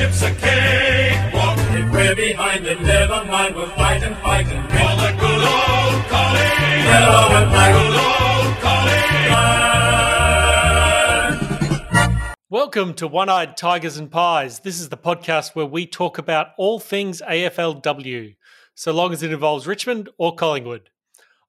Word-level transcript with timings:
ship's 0.00 0.22
a 0.22 0.34
cakewalk. 0.34 1.58
If 1.58 1.92
we're 1.92 2.16
behind, 2.16 2.64
then 2.64 2.82
never 2.84 3.22
mind, 3.26 3.54
we'll 3.54 3.66
fight 3.66 4.02
and 4.02 4.16
fight 4.16 4.46
and 4.46 4.66
win. 4.66 4.78
For 4.78 4.96
the 4.96 5.12
good 5.20 5.42
old 5.44 6.04
collie. 6.08 6.40
Yellow 6.88 7.36
and 7.36 7.50
black. 7.50 7.72
Good 7.76 7.96
old 8.08 8.56
collie. 12.16 12.38
Welcome 12.48 12.94
to 12.94 13.06
One 13.06 13.28
Eyed 13.28 13.58
Tigers 13.58 13.98
and 13.98 14.10
Pies. 14.10 14.60
This 14.60 14.80
is 14.80 14.88
the 14.88 14.96
podcast 14.96 15.54
where 15.54 15.66
we 15.66 15.86
talk 15.86 16.16
about 16.16 16.52
all 16.56 16.80
things 16.80 17.20
AFLW, 17.20 18.36
so 18.74 18.92
long 18.92 19.12
as 19.12 19.22
it 19.22 19.34
involves 19.34 19.66
Richmond 19.66 20.08
or 20.16 20.34
Collingwood. 20.34 20.88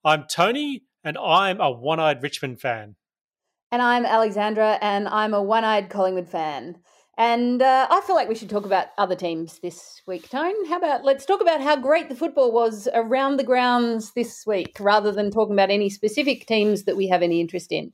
I'm 0.04 0.26
Tony, 0.30 0.84
and 1.06 1.18
I'm 1.18 1.62
a 1.62 1.72
one 1.72 2.02
eyed 2.02 2.22
Richmond 2.22 2.60
fan. 2.60 2.98
And 3.72 3.82
I'm 3.82 4.06
Alexandra, 4.06 4.78
and 4.82 5.08
I'm 5.08 5.34
a 5.34 5.42
one 5.42 5.64
eyed 5.64 5.90
Collingwood 5.90 6.28
fan. 6.28 6.82
And 7.18 7.62
uh, 7.62 7.88
I 7.90 8.02
feel 8.02 8.16
like 8.16 8.30
we 8.30 8.36
should 8.36 8.50
talk 8.50 8.66
about 8.66 8.88
other 8.98 9.16
teams 9.16 9.60
this 9.60 10.02
week, 10.08 10.30
Tone. 10.30 10.66
How 10.68 10.78
about 10.78 11.04
let's 11.04 11.26
talk 11.26 11.42
about 11.42 11.62
how 11.62 11.76
great 11.76 12.10
the 12.10 12.16
football 12.16 12.52
was 12.52 12.88
around 12.94 13.38
the 13.38 13.44
grounds 13.44 14.14
this 14.14 14.44
week 14.48 14.78
rather 14.80 15.12
than 15.12 15.30
talking 15.30 15.54
about 15.54 15.70
any 15.70 15.90
specific 15.90 16.48
teams 16.48 16.84
that 16.84 16.96
we 16.96 17.08
have 17.10 17.22
any 17.22 17.42
interest 17.42 17.72
in. 17.72 17.92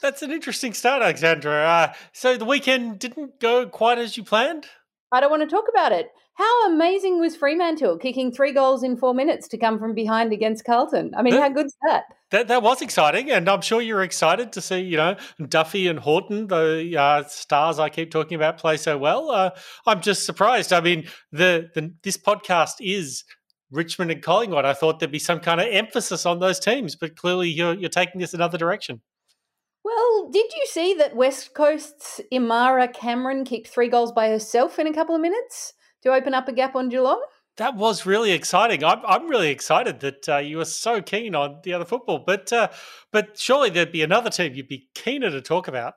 That's 0.00 0.22
an 0.22 0.30
interesting 0.30 0.74
start, 0.74 1.02
Alexandra. 1.02 1.64
Uh, 1.64 1.92
so 2.12 2.36
the 2.36 2.44
weekend 2.44 2.98
didn't 3.00 3.40
go 3.40 3.66
quite 3.66 3.98
as 3.98 4.16
you 4.16 4.22
planned? 4.22 4.66
I 5.10 5.20
don't 5.20 5.30
want 5.30 5.42
to 5.42 5.48
talk 5.48 5.64
about 5.68 5.92
it. 5.92 6.08
How 6.38 6.70
amazing 6.70 7.18
was 7.18 7.34
Fremantle 7.34 7.98
kicking 7.98 8.30
three 8.30 8.52
goals 8.52 8.84
in 8.84 8.96
four 8.96 9.12
minutes 9.12 9.48
to 9.48 9.58
come 9.58 9.76
from 9.80 9.92
behind 9.92 10.32
against 10.32 10.64
Carlton? 10.64 11.12
I 11.16 11.22
mean, 11.22 11.34
That- 11.34 11.42
how 11.42 11.48
good's 11.48 11.76
that? 11.88 12.04
That 12.30 12.46
that 12.46 12.62
was 12.62 12.80
exciting, 12.80 13.30
and 13.30 13.48
I'm 13.48 13.60
sure 13.62 13.80
you're 13.80 14.02
excited 14.04 14.52
to 14.52 14.60
see, 14.60 14.78
you 14.80 14.98
know, 14.98 15.16
Duffy 15.48 15.88
and 15.88 15.98
Houghton, 15.98 16.46
the 16.46 16.94
uh, 16.96 17.24
stars 17.24 17.80
I 17.80 17.88
keep 17.88 18.12
talking 18.12 18.36
about, 18.36 18.58
play 18.58 18.76
so 18.76 18.98
well. 18.98 19.30
Uh, 19.30 19.50
I'm 19.86 20.00
just 20.00 20.26
surprised. 20.26 20.72
I 20.72 20.80
mean, 20.80 21.08
the, 21.32 21.70
the 21.74 21.92
this 22.04 22.18
podcast 22.18 22.74
is 22.80 23.24
Richmond 23.72 24.12
and 24.12 24.22
Collingwood. 24.22 24.64
I 24.66 24.74
thought 24.74 25.00
there'd 25.00 25.10
be 25.10 25.18
some 25.18 25.40
kind 25.40 25.60
of 25.60 25.66
emphasis 25.70 26.24
on 26.24 26.38
those 26.38 26.60
teams, 26.60 26.94
but 26.94 27.16
clearly 27.16 27.48
you're 27.48 27.74
you're 27.74 27.88
taking 27.88 28.20
this 28.20 28.34
another 28.34 28.58
direction. 28.58 29.00
Well, 29.82 30.28
did 30.30 30.52
you 30.54 30.66
see 30.66 30.94
that 30.94 31.16
West 31.16 31.54
Coast's 31.54 32.20
Imahra 32.30 32.92
Cameron 32.92 33.44
kicked 33.44 33.68
three 33.68 33.88
goals 33.88 34.12
by 34.12 34.28
herself 34.28 34.78
in 34.78 34.86
a 34.86 34.92
couple 34.92 35.16
of 35.16 35.20
minutes 35.22 35.72
to 36.02 36.12
open 36.12 36.34
up 36.34 36.48
a 36.48 36.52
gap 36.52 36.76
on 36.76 36.88
Geelong? 36.88 37.22
That 37.56 37.74
was 37.74 38.06
really 38.06 38.30
exciting. 38.30 38.84
I'm 38.84 39.00
I'm 39.04 39.28
really 39.28 39.50
excited 39.50 40.00
that 40.00 40.28
uh, 40.28 40.36
you 40.38 40.58
were 40.58 40.64
so 40.64 41.02
keen 41.02 41.34
on 41.34 41.58
the 41.64 41.74
other 41.74 41.84
football, 41.84 42.22
but 42.24 42.52
uh, 42.52 42.68
but 43.12 43.38
surely 43.38 43.70
there'd 43.70 43.90
be 43.90 44.02
another 44.02 44.30
team 44.30 44.54
you'd 44.54 44.68
be 44.68 44.88
keener 44.94 45.30
to 45.30 45.40
talk 45.40 45.66
about. 45.66 45.94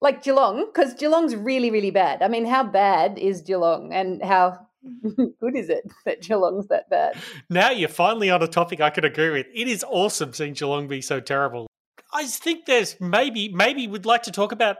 Like 0.00 0.24
Geelong, 0.24 0.66
because 0.66 0.92
Geelong's 0.94 1.36
really, 1.36 1.70
really 1.70 1.92
bad. 1.92 2.20
I 2.20 2.28
mean, 2.28 2.46
how 2.46 2.64
bad 2.64 3.16
is 3.16 3.42
Geelong 3.42 3.92
and 3.92 4.22
how 4.22 4.58
good 5.40 5.56
is 5.56 5.70
it 5.70 5.84
that 6.04 6.20
Geelong's 6.20 6.66
that 6.66 6.90
bad? 6.90 7.16
Now 7.48 7.70
you're 7.70 7.88
finally 7.88 8.28
on 8.28 8.42
a 8.42 8.48
topic 8.48 8.80
I 8.80 8.90
could 8.90 9.04
agree 9.04 9.30
with. 9.30 9.46
It 9.54 9.68
is 9.68 9.84
awesome 9.88 10.32
seeing 10.32 10.54
Geelong 10.54 10.88
be 10.88 11.00
so 11.00 11.20
terrible. 11.20 11.68
I 12.12 12.26
think 12.26 12.66
there's 12.66 13.00
maybe 13.00 13.48
maybe 13.48 13.86
we'd 13.86 14.04
like 14.04 14.24
to 14.24 14.32
talk 14.32 14.52
about 14.52 14.78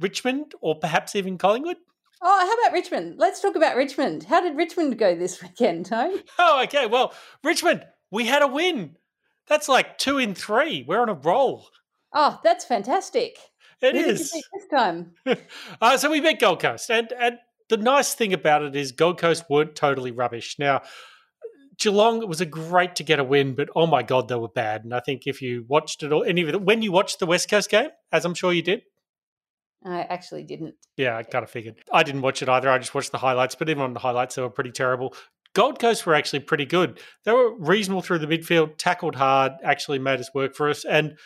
Richmond 0.00 0.52
or 0.60 0.78
perhaps 0.78 1.16
even 1.16 1.38
Collingwood. 1.38 1.78
Oh, 2.22 2.46
how 2.46 2.54
about 2.54 2.72
Richmond? 2.72 3.16
Let's 3.18 3.40
talk 3.40 3.56
about 3.56 3.76
Richmond. 3.76 4.24
How 4.24 4.40
did 4.40 4.56
Richmond 4.56 4.98
go 4.98 5.14
this 5.14 5.42
weekend, 5.42 5.86
Tone? 5.86 6.20
Oh, 6.38 6.62
okay. 6.64 6.86
Well, 6.86 7.12
Richmond, 7.44 7.84
we 8.10 8.26
had 8.26 8.42
a 8.42 8.46
win. 8.46 8.96
That's 9.48 9.68
like 9.68 9.98
two 9.98 10.18
in 10.18 10.34
three. 10.34 10.84
We're 10.86 11.00
on 11.00 11.08
a 11.08 11.14
roll. 11.14 11.68
Oh, 12.12 12.40
that's 12.42 12.64
fantastic. 12.64 13.38
It 13.82 13.94
Who 13.94 14.02
did 14.02 14.18
you 14.18 14.24
beat 14.32 14.44
this 14.54 14.68
time? 14.70 15.12
uh, 15.82 15.98
so 15.98 16.10
we 16.10 16.20
beat 16.20 16.40
Gold 16.40 16.60
Coast, 16.60 16.90
and 16.90 17.12
and 17.12 17.38
the 17.68 17.76
nice 17.76 18.14
thing 18.14 18.32
about 18.32 18.62
it 18.62 18.74
is 18.74 18.92
Gold 18.92 19.18
Coast 19.18 19.44
weren't 19.50 19.74
totally 19.74 20.10
rubbish. 20.10 20.56
Now 20.58 20.80
Geelong 21.78 22.22
it 22.22 22.28
was 22.28 22.40
a 22.40 22.46
great 22.46 22.96
to 22.96 23.04
get 23.04 23.18
a 23.18 23.24
win, 23.24 23.54
but 23.54 23.68
oh 23.76 23.86
my 23.86 24.02
god, 24.02 24.28
they 24.28 24.34
were 24.34 24.48
bad. 24.48 24.84
And 24.84 24.94
I 24.94 25.00
think 25.00 25.26
if 25.26 25.42
you 25.42 25.64
watched 25.68 26.02
it 26.02 26.12
or 26.12 26.24
any 26.24 26.42
of 26.42 26.48
it, 26.48 26.62
when 26.62 26.82
you 26.82 26.90
watched 26.90 27.18
the 27.18 27.26
West 27.26 27.50
Coast 27.50 27.68
game, 27.68 27.90
as 28.12 28.24
I'm 28.24 28.34
sure 28.34 28.52
you 28.52 28.62
did, 28.62 28.82
I 29.86 30.00
actually 30.00 30.42
didn't. 30.42 30.74
yeah, 30.96 31.16
I 31.16 31.22
kind 31.22 31.44
of 31.44 31.50
figured. 31.50 31.76
I 31.92 32.02
didn't 32.02 32.22
watch 32.22 32.42
it 32.42 32.48
either. 32.48 32.68
I 32.68 32.78
just 32.78 32.94
watched 32.94 33.12
the 33.12 33.18
highlights, 33.18 33.54
but 33.54 33.68
even 33.68 33.82
on 33.82 33.92
the 33.94 34.00
highlights, 34.00 34.34
they 34.34 34.42
were 34.42 34.50
pretty 34.50 34.72
terrible. 34.72 35.14
Gold 35.54 35.78
Coast 35.78 36.04
were 36.04 36.14
actually 36.14 36.40
pretty 36.40 36.66
good. 36.66 37.00
They 37.24 37.32
were 37.32 37.56
reasonable 37.56 38.02
through 38.02 38.18
the 38.18 38.26
midfield, 38.26 38.76
tackled 38.76 39.14
hard, 39.14 39.52
actually 39.64 39.98
made 39.98 40.20
us 40.20 40.34
work 40.34 40.54
for 40.54 40.68
us, 40.68 40.84
and 40.84 41.16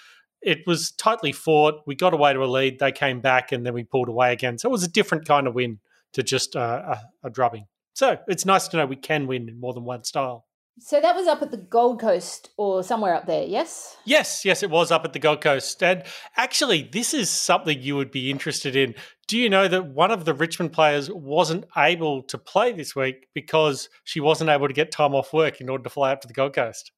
it 0.43 0.59
was 0.66 0.93
tightly 0.93 1.32
fought. 1.32 1.82
We 1.87 1.94
got 1.94 2.15
away 2.15 2.32
to 2.32 2.44
a 2.44 2.47
lead. 2.47 2.78
They 2.78 2.93
came 2.93 3.21
back, 3.21 3.50
and 3.50 3.65
then 3.65 3.75
we 3.75 3.82
pulled 3.82 4.09
away 4.09 4.32
again. 4.32 4.59
So 4.59 4.69
it 4.69 4.72
was 4.72 4.84
a 4.84 4.88
different 4.88 5.27
kind 5.27 5.47
of 5.47 5.54
win 5.54 5.81
to 6.12 6.22
just 6.22 6.54
uh, 6.54 6.97
a, 7.22 7.27
a 7.28 7.31
drubbing. 7.31 7.66
So 7.94 8.19
it's 8.28 8.47
nice 8.47 8.69
to 8.69 8.77
know 8.77 8.87
we 8.87 8.97
can 8.97 9.27
win 9.27 9.48
in 9.48 9.59
more 9.59 9.75
than 9.75 9.84
one 9.84 10.04
style. 10.04 10.47
So 10.83 10.99
that 10.99 11.15
was 11.15 11.27
up 11.27 11.43
at 11.43 11.51
the 11.51 11.59
Gold 11.59 12.01
Coast 12.01 12.51
or 12.57 12.83
somewhere 12.83 13.15
up 13.15 13.27
there, 13.27 13.45
yes? 13.45 13.99
Yes, 14.07 14.47
yes, 14.47 14.63
it 14.63 14.71
was 14.71 14.91
up 14.91 15.05
at 15.05 15.13
the 15.13 15.19
Gold 15.19 15.43
Coast. 15.43 15.83
And 15.83 16.05
actually, 16.39 16.89
this 16.91 17.13
is 17.13 17.29
something 17.29 17.81
you 17.83 17.97
would 17.97 18.11
be 18.11 18.31
interested 18.31 18.75
in. 18.75 18.95
Do 19.29 19.37
you 19.37 19.51
know 19.51 19.69
that 19.69 19.89
one 19.89 20.11
of 20.11 20.25
the 20.25 20.33
Richmond 20.33 20.73
players 20.73 21.11
wasn't 21.11 21.67
able 21.77 22.23
to 22.25 22.39
play 22.39 22.73
this 22.73 22.97
week 22.97 23.29
because 23.35 23.91
she 24.05 24.21
wasn't 24.21 24.49
able 24.49 24.69
to 24.69 24.75
get 24.75 24.91
time 24.91 25.15
off 25.15 25.35
work 25.35 25.61
in 25.61 25.69
order 25.69 25.85
to 25.85 25.91
fly 25.91 26.13
up 26.13 26.23
to 26.23 26.29
the 26.29 26.33
Gold 26.35 26.55
Coast? 26.55 26.93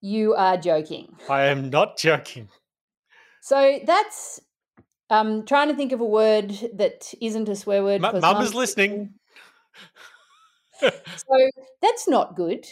You 0.00 0.34
are 0.34 0.56
joking. 0.56 1.14
I 1.28 1.42
am 1.44 1.68
not 1.68 1.98
joking. 1.98 2.48
So 3.42 3.78
that's 3.84 4.40
um 5.10 5.44
trying 5.44 5.68
to 5.68 5.74
think 5.74 5.92
of 5.92 6.00
a 6.00 6.06
word 6.06 6.50
that 6.74 7.12
isn't 7.20 7.48
a 7.48 7.56
swear 7.56 7.84
word. 7.84 8.02
M- 8.02 8.20
Mum 8.20 8.42
is 8.42 8.54
listening. 8.54 9.14
So 10.82 11.50
that's 11.80 12.08
not 12.08 12.34
good. 12.34 12.66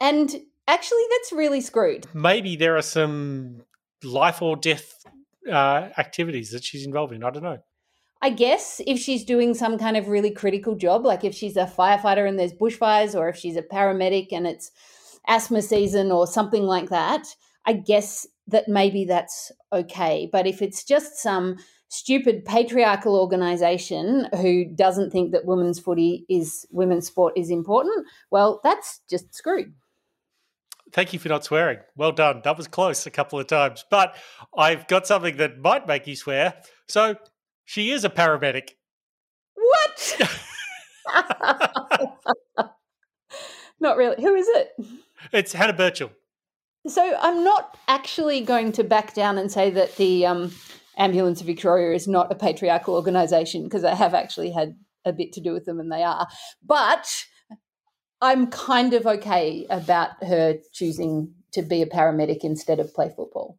And 0.00 0.28
actually, 0.66 1.02
that's 1.10 1.32
really 1.32 1.60
screwed. 1.60 2.06
Maybe 2.14 2.56
there 2.56 2.76
are 2.76 2.82
some 2.82 3.62
life 4.02 4.42
or 4.42 4.56
death 4.56 5.04
uh, 5.50 5.88
activities 5.98 6.50
that 6.50 6.64
she's 6.64 6.86
involved 6.86 7.12
in. 7.12 7.24
I 7.24 7.30
don't 7.30 7.42
know. 7.42 7.58
I 8.22 8.30
guess 8.30 8.80
if 8.86 8.98
she's 8.98 9.24
doing 9.24 9.54
some 9.54 9.78
kind 9.78 9.96
of 9.96 10.08
really 10.08 10.30
critical 10.30 10.74
job, 10.74 11.04
like 11.04 11.22
if 11.22 11.34
she's 11.34 11.56
a 11.56 11.66
firefighter 11.66 12.26
and 12.26 12.38
there's 12.38 12.52
bushfires, 12.52 13.14
or 13.14 13.28
if 13.28 13.36
she's 13.36 13.56
a 13.56 13.62
paramedic 13.62 14.28
and 14.32 14.46
it's 14.46 14.70
asthma 15.28 15.62
season 15.62 16.10
or 16.10 16.26
something 16.26 16.62
like 16.62 16.88
that, 16.88 17.26
I 17.66 17.74
guess 17.74 18.26
that 18.48 18.68
maybe 18.68 19.04
that's 19.04 19.52
okay. 19.72 20.28
But 20.30 20.46
if 20.46 20.62
it's 20.62 20.84
just 20.84 21.18
some 21.18 21.56
stupid 21.88 22.44
patriarchal 22.44 23.16
organization 23.16 24.28
who 24.40 24.64
doesn't 24.64 25.10
think 25.10 25.32
that 25.32 25.44
women's 25.44 25.78
footy 25.78 26.24
is 26.28 26.66
women's 26.70 27.06
sport 27.06 27.34
is 27.36 27.50
important, 27.50 28.06
well, 28.30 28.60
that's 28.64 29.00
just 29.10 29.34
screwed. 29.34 29.74
Thank 30.92 31.12
you 31.12 31.18
for 31.18 31.28
not 31.28 31.44
swearing. 31.44 31.78
Well 31.96 32.12
done. 32.12 32.42
That 32.44 32.56
was 32.56 32.68
close 32.68 33.06
a 33.06 33.10
couple 33.10 33.38
of 33.38 33.46
times. 33.46 33.84
But 33.90 34.16
I've 34.56 34.86
got 34.86 35.06
something 35.06 35.36
that 35.38 35.58
might 35.58 35.86
make 35.86 36.06
you 36.06 36.16
swear. 36.16 36.54
So 36.88 37.16
she 37.64 37.90
is 37.90 38.04
a 38.04 38.10
paramedic. 38.10 38.70
What? 39.54 40.20
Not 43.80 43.96
really. 43.96 44.22
Who 44.22 44.34
is 44.34 44.48
it? 44.48 44.72
It's 45.32 45.52
Hannah 45.52 45.72
Burchell. 45.72 46.10
So 46.86 47.16
I'm 47.20 47.42
not 47.42 47.76
actually 47.88 48.40
going 48.42 48.72
to 48.72 48.84
back 48.84 49.12
down 49.12 49.38
and 49.38 49.50
say 49.50 49.70
that 49.70 49.96
the 49.96 50.24
um, 50.24 50.52
Ambulance 50.96 51.40
of 51.40 51.46
Victoria 51.46 51.94
is 51.94 52.06
not 52.06 52.30
a 52.30 52.36
patriarchal 52.36 52.94
organisation 52.94 53.64
because 53.64 53.84
I 53.84 53.94
have 53.94 54.14
actually 54.14 54.52
had 54.52 54.76
a 55.04 55.12
bit 55.12 55.32
to 55.32 55.40
do 55.40 55.52
with 55.52 55.64
them 55.64 55.80
and 55.80 55.90
they 55.90 56.04
are. 56.04 56.28
But 56.64 57.24
I'm 58.20 58.46
kind 58.48 58.94
of 58.94 59.06
okay 59.06 59.66
about 59.68 60.22
her 60.24 60.58
choosing 60.72 61.34
to 61.52 61.62
be 61.62 61.82
a 61.82 61.86
paramedic 61.86 62.38
instead 62.42 62.80
of 62.80 62.92
play 62.94 63.10
football. 63.14 63.58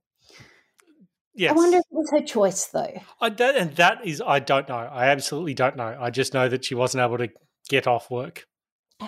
Yes. 1.36 1.52
I 1.52 1.56
wonder 1.56 1.78
if 1.78 1.84
it 1.92 1.96
was 1.96 2.12
her 2.12 2.26
choice 2.26 2.66
though. 2.66 3.00
I 3.22 3.30
don't, 3.30 3.56
and 3.56 3.76
that 3.76 4.06
is, 4.06 4.22
I 4.26 4.40
don't 4.40 4.68
know. 4.68 4.76
I 4.76 5.06
absolutely 5.06 5.54
don't 5.54 5.78
know. 5.78 5.96
I 6.00 6.10
just 6.10 6.34
know 6.34 6.50
that 6.50 6.66
she 6.66 6.74
wasn't 6.74 7.04
able 7.04 7.20
to 7.20 7.30
get 7.70 7.86
off 7.86 8.10
work. 8.10 8.46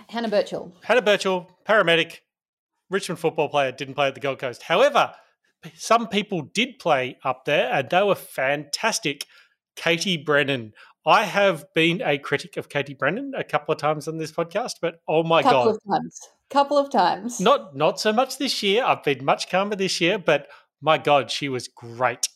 Hannah 0.09 0.29
Burchell. 0.29 0.71
Hannah 0.83 1.01
Burchell, 1.01 1.49
paramedic, 1.67 2.17
Richmond 2.91 3.19
football 3.19 3.49
player, 3.49 3.71
didn't 3.71 3.95
play 3.95 4.07
at 4.07 4.13
the 4.13 4.19
Gold 4.19 4.37
Coast. 4.37 4.61
However, 4.61 5.13
some 5.75 6.07
people 6.07 6.43
did 6.43 6.77
play 6.79 7.17
up 7.23 7.45
there 7.45 7.71
and 7.71 7.89
they 7.89 8.03
were 8.03 8.15
fantastic. 8.15 9.25
Katie 9.75 10.17
Brennan. 10.17 10.73
I 11.05 11.23
have 11.23 11.65
been 11.73 12.01
a 12.01 12.17
critic 12.17 12.57
of 12.57 12.69
Katie 12.69 12.93
Brennan 12.93 13.33
a 13.35 13.43
couple 13.43 13.73
of 13.73 13.79
times 13.79 14.07
on 14.07 14.17
this 14.17 14.31
podcast, 14.31 14.73
but 14.81 15.01
oh 15.07 15.23
my 15.23 15.41
couple 15.41 15.57
god. 15.57 15.65
Couple 15.65 15.75
of 15.75 16.01
times. 16.01 16.19
Couple 16.49 16.77
of 16.77 16.89
times. 16.91 17.39
Not 17.39 17.75
not 17.75 17.99
so 17.99 18.11
much 18.11 18.37
this 18.37 18.61
year. 18.61 18.83
I've 18.83 19.03
been 19.03 19.23
much 19.23 19.49
calmer 19.49 19.75
this 19.75 20.01
year, 20.01 20.17
but 20.17 20.47
my 20.81 20.97
God, 20.97 21.31
she 21.31 21.47
was 21.49 21.67
great. 21.67 22.27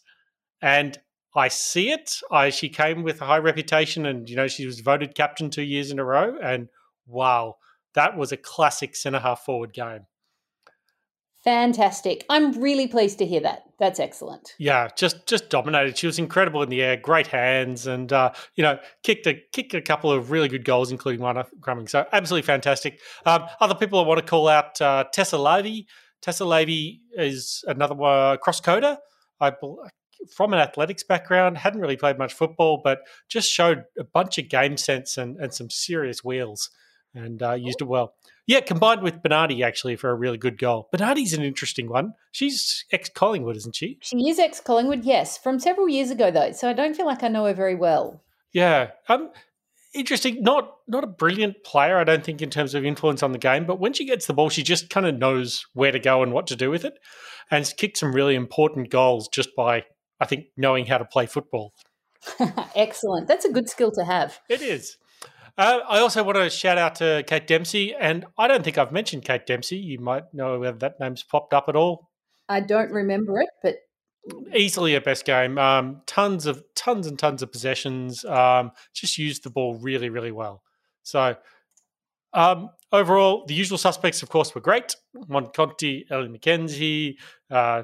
And 0.62 0.98
I 1.36 1.48
see 1.48 1.92
it. 1.92 2.18
I 2.31 2.50
she 2.50 2.69
came 2.69 3.04
with 3.04 3.21
a 3.21 3.25
high 3.25 3.39
reputation 3.39 4.06
and 4.06 4.30
you 4.30 4.36
know, 4.36 4.48
she 4.48 4.65
was 4.65 4.80
voted 4.80 5.15
captain 5.15 5.50
two 5.50 5.63
years 5.63 5.92
in 5.92 6.00
a 6.00 6.06
row. 6.06 6.38
And 6.42 6.69
wow, 7.06 7.56
that 7.95 8.15
was 8.18 8.31
a 8.31 8.38
classic 8.38 8.95
centre 8.95 9.19
half 9.19 9.44
forward 9.44 9.74
game. 9.74 10.06
Fantastic. 11.44 12.25
I'm 12.30 12.54
really 12.54 12.88
pleased 12.88 13.18
to 13.19 13.25
hear 13.25 13.42
that. 13.42 13.63
That's 13.78 14.00
excellent. 14.00 14.54
Yeah, 14.60 14.88
just 14.95 15.28
just 15.28 15.50
dominated. 15.50 15.98
She 15.98 16.07
was 16.07 16.18
incredible 16.18 16.63
in 16.63 16.69
the 16.69 16.81
air, 16.81 16.95
great 16.95 17.28
hands, 17.28 17.86
and 17.86 18.13
uh, 18.13 18.31
you 18.56 18.63
know 18.63 18.80
kicked 19.04 19.28
a 19.28 19.42
kicked 19.51 19.74
a 19.74 19.81
couple 19.81 20.10
of 20.10 20.31
really 20.31 20.48
good 20.48 20.63
goals, 20.63 20.90
including 20.90 21.22
one 21.22 21.36
of 21.36 21.51
Crumming. 21.60 21.90
So 21.90 22.06
absolutely 22.13 22.45
fantastic. 22.45 23.00
Um, 23.25 23.44
other 23.60 23.75
people 23.75 24.00
I 24.00 24.07
want 24.07 24.19
to 24.19 24.25
call 24.25 24.48
out: 24.48 24.80
uh, 24.81 25.04
Tessa 25.12 25.36
Lavey. 25.36 25.86
Tessa 26.22 26.45
Lavey 26.45 27.01
is 27.18 27.66
another 27.68 28.01
uh, 28.01 28.38
cross 28.38 28.62
coder. 28.62 28.98
I 29.42 29.51
from 30.34 30.54
an 30.54 30.60
athletics 30.60 31.04
background, 31.04 31.57
hadn't 31.57 31.81
really 31.81 31.98
played 31.98 32.18
much 32.18 32.34
football, 32.34 32.80
but 32.81 33.00
just 33.28 33.51
showed 33.51 33.84
a 34.00 34.06
bunch 34.06 34.38
of 34.38 34.48
game 34.48 34.78
sense 34.78 35.18
and, 35.18 35.38
and 35.38 35.54
some 35.54 35.69
serious 35.69 36.24
wheels 36.24 36.69
and 37.13 37.42
uh, 37.42 37.54
used 37.54 37.81
it 37.81 37.86
well. 37.86 38.13
Yeah, 38.45 38.62
combined 38.62 39.01
with 39.01 39.21
Bernardi 39.21 39.63
actually 39.63 39.95
for 39.95 40.10
a 40.10 40.15
really 40.15 40.38
good 40.38 40.57
goal. 40.57 40.89
Bernardi's 40.92 41.33
an 41.33 41.44
interesting 41.44 41.89
one. 41.89 42.13
She's 42.31 42.86
ex 42.92 43.10
Collingwood, 43.10 43.56
isn't 43.57 43.75
she? 43.75 44.00
She 44.01 44.30
is 44.30 44.39
ex 44.39 44.60
Collingwood, 44.60 45.06
yes, 45.06 45.38
from 45.38 45.60
several 45.60 45.88
years 45.88 46.12
ago 46.12 46.31
though. 46.31 46.51
So 46.51 46.69
I 46.69 46.74
don't 46.74 46.95
feel 46.95 47.06
like 47.06 47.24
I 47.24 47.27
know 47.27 47.45
her 47.45 47.54
very 47.54 47.75
well. 47.75 48.21
Yeah, 48.51 48.92
um, 49.10 49.31
interesting. 49.94 50.42
Not 50.42 50.75
not 50.88 51.04
a 51.04 51.07
brilliant 51.07 51.63
player, 51.63 51.98
I 51.98 52.04
don't 52.04 52.24
think, 52.24 52.42
in 52.42 52.50
terms 52.50 52.75
of 52.75 52.86
influence 52.86 53.24
on 53.24 53.31
the 53.31 53.38
game. 53.38 53.65
But 53.65 53.80
when 53.80 53.94
she 53.94 54.06
gets 54.06 54.27
the 54.27 54.33
ball, 54.33 54.50
she 54.50 54.63
just 54.63 54.89
kind 54.89 55.06
of 55.06 55.18
knows 55.18 55.65
where 55.74 55.92
to 55.92 56.00
go 56.00 56.24
and 56.24 56.33
what 56.33 56.48
to 56.48 56.56
do 56.56 56.69
with 56.69 56.86
it, 56.86 57.00
and 57.50 57.71
kicked 57.77 57.98
some 57.98 58.13
really 58.13 58.36
important 58.36 58.89
goals 58.89 59.27
just 59.27 59.56
by, 59.56 59.86
I 60.19 60.25
think, 60.25 60.45
knowing 60.57 60.86
how 60.86 60.98
to 60.98 61.06
play 61.06 61.25
football. 61.25 61.74
Excellent. 62.75 63.27
That's 63.27 63.45
a 63.45 63.51
good 63.51 63.69
skill 63.69 63.92
to 63.92 64.04
have. 64.04 64.39
It 64.50 64.62
is. 64.62 64.98
Uh, 65.58 65.80
I 65.88 66.00
also 66.00 66.24
want 66.24 66.38
to 66.38 66.50
shout 66.50 66.78
out 66.78 66.96
to 66.96 67.24
Kate 67.28 67.46
Dempsey, 67.46 67.94
and 67.94 68.26
I 68.38 68.48
don't 68.48 68.64
think 68.64 68.78
I've 68.78 68.92
mentioned 68.92 69.24
Kate 69.24 69.46
Dempsey. 69.46 69.78
You 69.78 70.00
might 70.00 70.34
know 70.34 70.60
whether 70.60 70.78
that 70.80 71.00
name's 71.00 71.24
popped 71.24 71.54
up 71.54 71.66
at 71.68 71.76
all. 71.76 72.10
I 72.50 72.60
don't 72.60 72.92
remember 72.92 73.40
it, 73.40 73.50
but 73.62 73.76
easily 74.56 74.96
a 74.96 75.02
best 75.02 75.26
game. 75.26 75.58
Um, 75.58 76.02
tons 76.06 76.46
of 76.46 76.64
tons 76.76 77.08
and 77.08 77.20
tons 77.20 77.42
of 77.42 77.52
possessions. 77.52 78.26
Um, 78.26 78.72
just 78.94 79.18
used 79.18 79.44
the 79.44 79.50
ball 79.50 79.76
really, 79.76 80.10
really 80.10 80.32
well. 80.32 80.64
So 81.04 81.36
um, 82.34 82.70
overall, 82.92 83.46
the 83.48 83.54
usual 83.54 83.78
suspects, 83.78 84.24
of 84.24 84.30
course, 84.30 84.56
were 84.56 84.62
great. 84.62 84.96
Mon 85.28 85.52
Conti, 85.54 86.06
Ellie 86.10 86.30
McKenzie, 86.30 87.16
uh, 87.52 87.84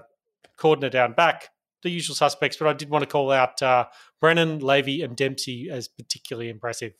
Cordner 0.57 0.91
down 0.91 1.13
back. 1.13 1.49
The 1.83 1.89
usual 1.89 2.15
suspects, 2.15 2.57
but 2.57 2.67
I 2.67 2.73
did 2.73 2.89
want 2.89 3.03
to 3.03 3.09
call 3.09 3.31
out 3.31 3.61
uh, 3.61 3.85
Brennan, 4.19 4.59
Lavey, 4.59 5.03
and 5.03 5.15
Dempsey 5.15 5.69
as 5.71 5.87
particularly 5.87 6.49
impressive. 6.49 6.93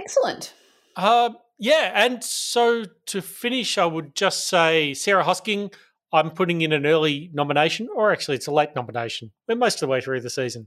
Excellent. 0.00 0.54
Uh, 0.96 1.30
yeah, 1.58 1.92
and 1.94 2.24
so 2.24 2.84
to 3.06 3.20
finish, 3.20 3.76
I 3.76 3.84
would 3.86 4.14
just 4.14 4.48
say 4.48 4.94
Sarah 4.94 5.24
Hosking. 5.24 5.72
I'm 6.12 6.30
putting 6.30 6.62
in 6.62 6.72
an 6.72 6.86
early 6.86 7.30
nomination, 7.32 7.88
or 7.94 8.10
actually, 8.10 8.36
it's 8.36 8.46
a 8.46 8.52
late 8.52 8.74
nomination. 8.74 9.30
We're 9.46 9.56
most 9.56 9.76
of 9.76 9.80
the 9.80 9.88
way 9.88 10.00
through 10.00 10.22
the 10.22 10.30
season. 10.30 10.66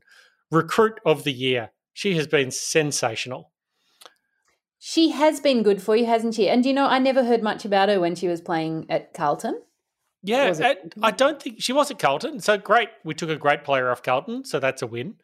Recruit 0.52 1.00
of 1.06 1.24
the 1.24 1.34
year. 1.34 1.72
She 1.94 2.16
has 2.16 2.28
been 2.28 2.52
sensational. 2.52 3.52
She 4.80 5.10
has 5.10 5.40
been 5.40 5.64
good 5.64 5.82
for 5.82 5.96
you, 5.96 6.06
hasn't 6.06 6.36
she? 6.36 6.48
And 6.48 6.66
you 6.66 6.74
know, 6.74 6.88
I 6.88 7.00
never 7.00 7.24
heard 7.24 7.42
much 7.42 7.66
about 7.66 7.90
her 7.90 8.00
when 8.00 8.16
she 8.16 8.28
was 8.28 8.42
playing 8.42 8.86
at 8.90 9.14
Carlton. 9.14 9.62
Yeah, 10.22 10.54
I 11.02 11.12
don't 11.12 11.42
think 11.42 11.62
she 11.62 11.74
was 11.74 11.92
at 11.92 12.00
Carlton. 12.00 12.40
So 12.40 12.58
great. 12.58 12.90
We 13.04 13.14
took 13.14 13.30
a 13.30 13.36
great 13.36 13.66
player 13.66 13.92
off 13.92 14.04
Carlton, 14.04 14.46
so 14.46 14.60
that's 14.60 14.82
a 14.82 14.88
win. 14.88 15.16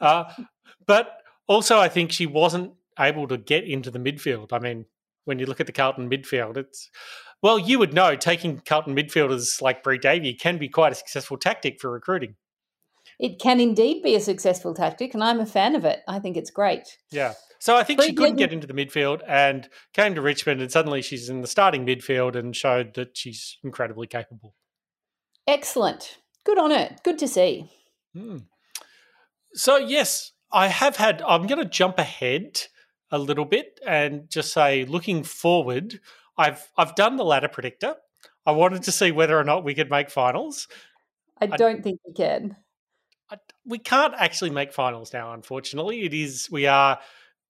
Uh, 0.00 0.24
but 0.86 1.20
also, 1.46 1.78
I 1.78 1.88
think 1.88 2.10
she 2.10 2.26
wasn't 2.26 2.72
able 2.98 3.28
to 3.28 3.36
get 3.36 3.64
into 3.64 3.90
the 3.90 3.98
midfield. 3.98 4.52
I 4.52 4.58
mean, 4.58 4.86
when 5.24 5.38
you 5.38 5.46
look 5.46 5.60
at 5.60 5.66
the 5.66 5.72
Carlton 5.72 6.08
midfield, 6.10 6.56
it's 6.56 6.90
well, 7.42 7.58
you 7.58 7.78
would 7.78 7.92
know 7.92 8.16
taking 8.16 8.60
Carlton 8.60 8.96
midfielders 8.96 9.60
like 9.60 9.82
Brie 9.82 9.98
Davey 9.98 10.34
can 10.34 10.58
be 10.58 10.68
quite 10.68 10.92
a 10.92 10.96
successful 10.96 11.36
tactic 11.36 11.80
for 11.80 11.90
recruiting. 11.90 12.36
It 13.18 13.38
can 13.40 13.60
indeed 13.60 14.02
be 14.02 14.14
a 14.14 14.20
successful 14.20 14.74
tactic, 14.74 15.14
and 15.14 15.22
I'm 15.22 15.40
a 15.40 15.46
fan 15.46 15.74
of 15.74 15.84
it. 15.84 16.00
I 16.08 16.18
think 16.18 16.36
it's 16.36 16.50
great. 16.50 16.98
Yeah. 17.10 17.34
So 17.58 17.76
I 17.76 17.84
think 17.84 17.98
Brie 17.98 18.08
she 18.08 18.14
couldn't 18.14 18.36
get 18.36 18.52
into 18.52 18.66
the 18.66 18.74
midfield 18.74 19.22
and 19.26 19.68
came 19.94 20.14
to 20.14 20.20
Richmond, 20.20 20.60
and 20.60 20.70
suddenly 20.70 21.02
she's 21.02 21.28
in 21.28 21.40
the 21.40 21.46
starting 21.46 21.86
midfield 21.86 22.36
and 22.36 22.54
showed 22.54 22.94
that 22.94 23.16
she's 23.16 23.58
incredibly 23.64 24.06
capable. 24.06 24.54
Excellent. 25.46 26.18
Good 26.44 26.58
on 26.58 26.72
it. 26.72 27.00
Good 27.02 27.18
to 27.20 27.28
see. 27.28 27.70
Hmm. 28.14 28.38
So, 29.54 29.76
yes, 29.76 30.32
I 30.52 30.68
have 30.68 30.96
had, 30.96 31.22
I'm 31.22 31.46
going 31.46 31.62
to 31.62 31.68
jump 31.68 31.98
ahead 31.98 32.62
a 33.10 33.18
little 33.18 33.44
bit 33.44 33.80
and 33.86 34.28
just 34.30 34.52
say, 34.52 34.84
looking 34.84 35.22
forward, 35.22 36.00
I've 36.36 36.66
I've 36.76 36.94
done 36.94 37.16
the 37.16 37.24
ladder 37.24 37.48
predictor. 37.48 37.96
I 38.44 38.52
wanted 38.52 38.82
to 38.84 38.92
see 38.92 39.10
whether 39.10 39.38
or 39.38 39.44
not 39.44 39.64
we 39.64 39.74
could 39.74 39.90
make 39.90 40.10
finals. 40.10 40.68
I 41.40 41.46
don't 41.46 41.80
I, 41.80 41.82
think 41.82 42.00
we 42.06 42.12
can. 42.12 42.56
I, 43.30 43.36
we 43.64 43.78
can't 43.78 44.14
actually 44.16 44.50
make 44.50 44.72
finals 44.72 45.12
now, 45.12 45.32
unfortunately. 45.32 46.04
It 46.04 46.14
is 46.14 46.48
we 46.50 46.66
are 46.66 46.98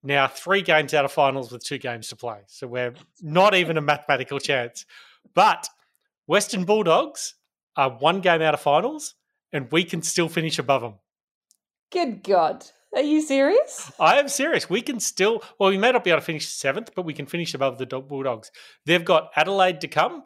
now 0.03 0.26
three 0.26 0.62
games 0.62 0.94
out 0.94 1.05
of 1.05 1.12
finals 1.12 1.53
with 1.53 1.64
two 1.64 1.79
games 1.79 2.08
to 2.08 2.17
play, 2.17 2.41
so 2.47 2.67
we're 2.67 2.94
not 3.20 3.55
even 3.62 3.76
a 3.76 3.82
mathematical 3.82 4.38
chance. 4.38 4.85
But 5.35 5.69
Western 6.26 6.64
Bulldogs 6.64 7.35
are 7.76 7.91
one 7.91 8.20
game 8.20 8.43
out 8.43 8.55
of 8.55 8.61
finals, 8.61 9.14
and 9.53 9.70
we 9.70 9.85
can 9.85 10.03
still 10.03 10.29
finish 10.29 10.58
above 10.58 10.82
them. 10.82 10.94
Good 11.93 12.23
God. 12.23 12.64
Are 12.94 13.02
you 13.02 13.20
serious? 13.20 13.92
I 14.00 14.18
am 14.18 14.28
serious. 14.28 14.70
We 14.70 14.80
can 14.80 15.00
still, 15.00 15.42
well, 15.58 15.70
we 15.70 15.76
may 15.76 15.92
not 15.92 16.04
be 16.04 16.10
able 16.10 16.20
to 16.20 16.24
finish 16.24 16.48
seventh, 16.48 16.92
but 16.94 17.04
we 17.04 17.12
can 17.12 17.26
finish 17.26 17.52
above 17.52 17.78
the 17.78 17.86
Bulldogs. 17.86 18.50
They've 18.86 19.04
got 19.04 19.30
Adelaide 19.36 19.80
to 19.82 19.88
come, 19.88 20.24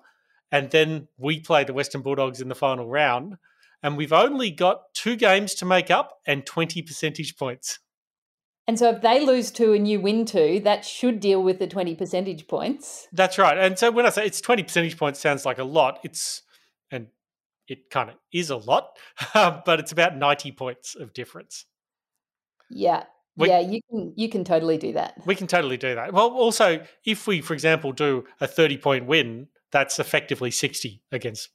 and 0.53 0.71
then 0.71 1.09
we 1.19 1.41
play 1.41 1.65
the 1.65 1.73
Western 1.73 2.03
Bulldogs 2.03 2.41
in 2.41 2.49
the 2.49 2.55
final 2.55 2.87
round. 2.87 3.37
And 3.83 3.97
we've 3.97 4.13
only 4.13 4.51
got 4.51 4.93
two 4.95 5.17
games 5.17 5.55
to 5.55 5.65
make 5.65 5.91
up 5.91 6.19
and 6.27 6.45
20 6.45 6.83
percentage 6.83 7.37
points. 7.37 7.79
And 8.69 8.79
so 8.79 8.91
if 8.91 9.03
they 9.03 9.25
lose 9.25 9.51
two 9.51 9.73
and 9.73 9.89
you 9.89 10.01
win 10.01 10.25
two, 10.27 10.61
that 10.61 10.85
should 10.85 11.19
deal 11.19 11.43
with 11.43 11.59
the 11.59 11.67
20 11.67 11.97
percentage 11.97 12.47
points. 12.47 13.09
That's 13.13 13.39
right. 13.39 13.59
And 13.59 13.79
so 13.79 13.91
when 13.91 14.07
I 14.07 14.11
say 14.11 14.27
it's 14.27 14.41
20 14.41 14.63
percentage 14.63 14.97
points 14.97 15.19
sounds 15.19 15.45
like 15.45 15.59
a 15.59 15.65
lot, 15.65 15.99
it's, 16.05 16.43
and 16.91 17.09
it 17.67 17.91
kind 17.91 18.11
of 18.11 18.17
is 18.33 18.51
a 18.51 18.57
lot, 18.57 18.97
but 19.35 19.81
it's 19.81 19.93
about 19.93 20.17
90 20.17 20.53
points 20.53 20.95
of 20.95 21.13
difference. 21.15 21.65
Yeah. 22.71 23.05
We, 23.37 23.49
yeah, 23.49 23.61
you 23.61 23.81
can 23.89 24.13
you 24.17 24.29
can 24.29 24.45
totally 24.45 24.77
do 24.77 24.93
that. 24.95 25.15
We 25.25 25.35
can 25.35 25.47
totally 25.47 25.77
do 25.77 25.95
that. 25.95 26.13
Well, 26.13 26.31
also, 26.31 26.85
if 27.05 27.27
we, 27.27 27.41
for 27.41 27.55
example, 27.55 27.93
do 27.93 28.25
a 28.41 28.47
thirty 28.47 28.77
point 28.77 29.07
win, 29.07 29.49
that's 29.71 29.99
effectively 29.99 30.51
sixty 30.51 31.03
against 31.13 31.49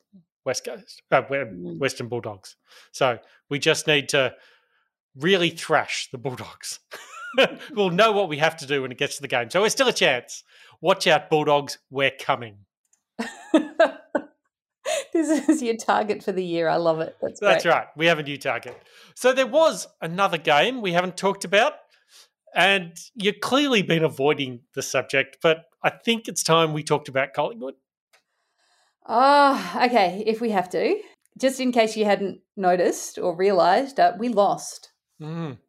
West 0.46 0.64
Coast, 0.64 1.02
uh, 1.12 1.22
mm. 1.24 1.78
Western 1.78 2.08
Bulldogs. 2.08 2.56
So 2.92 3.20
we 3.50 3.60
just 3.60 3.88
need 3.88 4.10
to 4.10 4.34
really 5.16 5.50
thrash 5.50 6.10
the 6.12 6.18
Bulldogs. 6.18 6.80
we'll 7.74 7.90
know 7.90 8.12
what 8.12 8.30
we 8.30 8.38
have 8.38 8.56
to 8.58 8.66
do 8.66 8.82
when 8.82 8.92
it 8.92 8.98
gets 8.98 9.18
to 9.18 9.22
the 9.22 9.28
game. 9.28 9.50
So 9.50 9.62
we're 9.62 9.70
still 9.70 9.88
a 9.88 9.94
chance. 9.94 10.44
Watch 10.82 11.08
out, 11.08 11.30
Bulldogs. 11.30 11.78
We're 11.90 12.12
coming. 12.12 12.60
this 15.16 15.50
is 15.50 15.62
your 15.62 15.78
target 15.78 16.24
for 16.24 16.32
the 16.32 16.44
year. 16.44 16.68
I 16.68 16.76
love 16.76 17.00
it. 17.00 17.16
That's, 17.22 17.40
That's 17.40 17.66
right. 17.66 17.88
We 17.96 18.08
have 18.08 18.20
a 18.20 18.24
new 18.24 18.38
target. 18.38 18.78
So 19.16 19.34
there 19.34 19.48
was 19.48 19.88
another 20.02 20.38
game 20.38 20.82
we 20.82 20.92
haven't 20.92 21.18
talked 21.18 21.46
about, 21.46 21.74
and 22.54 22.98
you've 23.16 23.40
clearly 23.42 23.82
been 23.82 24.04
avoiding 24.04 24.62
the 24.74 24.82
subject, 24.82 25.38
but 25.42 25.66
I 25.82 25.90
think 25.90 26.28
it's 26.28 26.44
time 26.44 26.74
we 26.74 26.84
talked 26.84 27.08
about 27.08 27.34
Collingwood. 27.34 27.76
Ah, 29.08 29.80
oh, 29.80 29.86
okay. 29.86 30.24
If 30.26 30.42
we 30.42 30.50
have 30.50 30.70
to, 30.72 31.00
just 31.40 31.60
in 31.60 31.72
case 31.72 31.96
you 31.96 32.06
hadn't 32.06 32.40
noticed 32.58 33.18
or 33.18 33.36
realised, 33.36 34.00
uh, 34.00 34.14
we 34.18 34.30
lost. 34.30 34.92
Mm. 35.22 35.60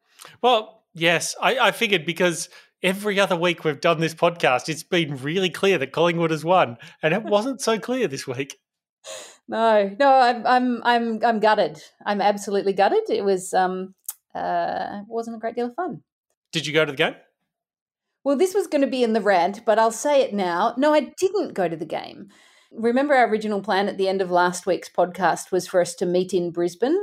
Well, 0.42 0.84
yes, 0.94 1.36
I, 1.40 1.58
I 1.58 1.70
figured 1.72 2.06
because 2.06 2.48
every 2.82 3.20
other 3.20 3.36
week 3.36 3.64
we've 3.64 3.80
done 3.80 4.00
this 4.00 4.14
podcast, 4.14 4.68
it's 4.68 4.82
been 4.82 5.16
really 5.16 5.50
clear 5.50 5.78
that 5.78 5.92
Collingwood 5.92 6.30
has 6.30 6.44
won, 6.44 6.78
and 7.02 7.14
it 7.14 7.24
wasn't 7.24 7.60
so 7.60 7.78
clear 7.78 8.08
this 8.08 8.26
week. 8.26 8.58
No, 9.48 9.94
no, 9.98 10.12
I'm, 10.12 10.46
I'm, 10.46 10.82
I'm, 10.84 11.24
I'm 11.24 11.40
gutted. 11.40 11.80
I'm 12.04 12.20
absolutely 12.20 12.72
gutted. 12.72 13.08
It 13.08 13.24
was, 13.24 13.54
um, 13.54 13.94
uh, 14.34 15.02
wasn't 15.08 15.36
a 15.36 15.38
great 15.38 15.54
deal 15.54 15.66
of 15.66 15.74
fun. 15.74 16.02
Did 16.52 16.66
you 16.66 16.72
go 16.72 16.84
to 16.84 16.92
the 16.92 16.96
game? 16.96 17.14
Well, 18.24 18.36
this 18.36 18.54
was 18.54 18.66
going 18.66 18.80
to 18.80 18.88
be 18.88 19.04
in 19.04 19.12
the 19.12 19.20
rant, 19.20 19.64
but 19.64 19.78
I'll 19.78 19.92
say 19.92 20.20
it 20.20 20.34
now. 20.34 20.74
No, 20.76 20.92
I 20.92 21.12
didn't 21.16 21.54
go 21.54 21.68
to 21.68 21.76
the 21.76 21.84
game. 21.84 22.28
Remember, 22.72 23.14
our 23.14 23.28
original 23.28 23.62
plan 23.62 23.88
at 23.88 23.98
the 23.98 24.08
end 24.08 24.20
of 24.20 24.32
last 24.32 24.66
week's 24.66 24.88
podcast 24.88 25.52
was 25.52 25.68
for 25.68 25.80
us 25.80 25.94
to 25.96 26.06
meet 26.06 26.34
in 26.34 26.50
Brisbane 26.50 26.98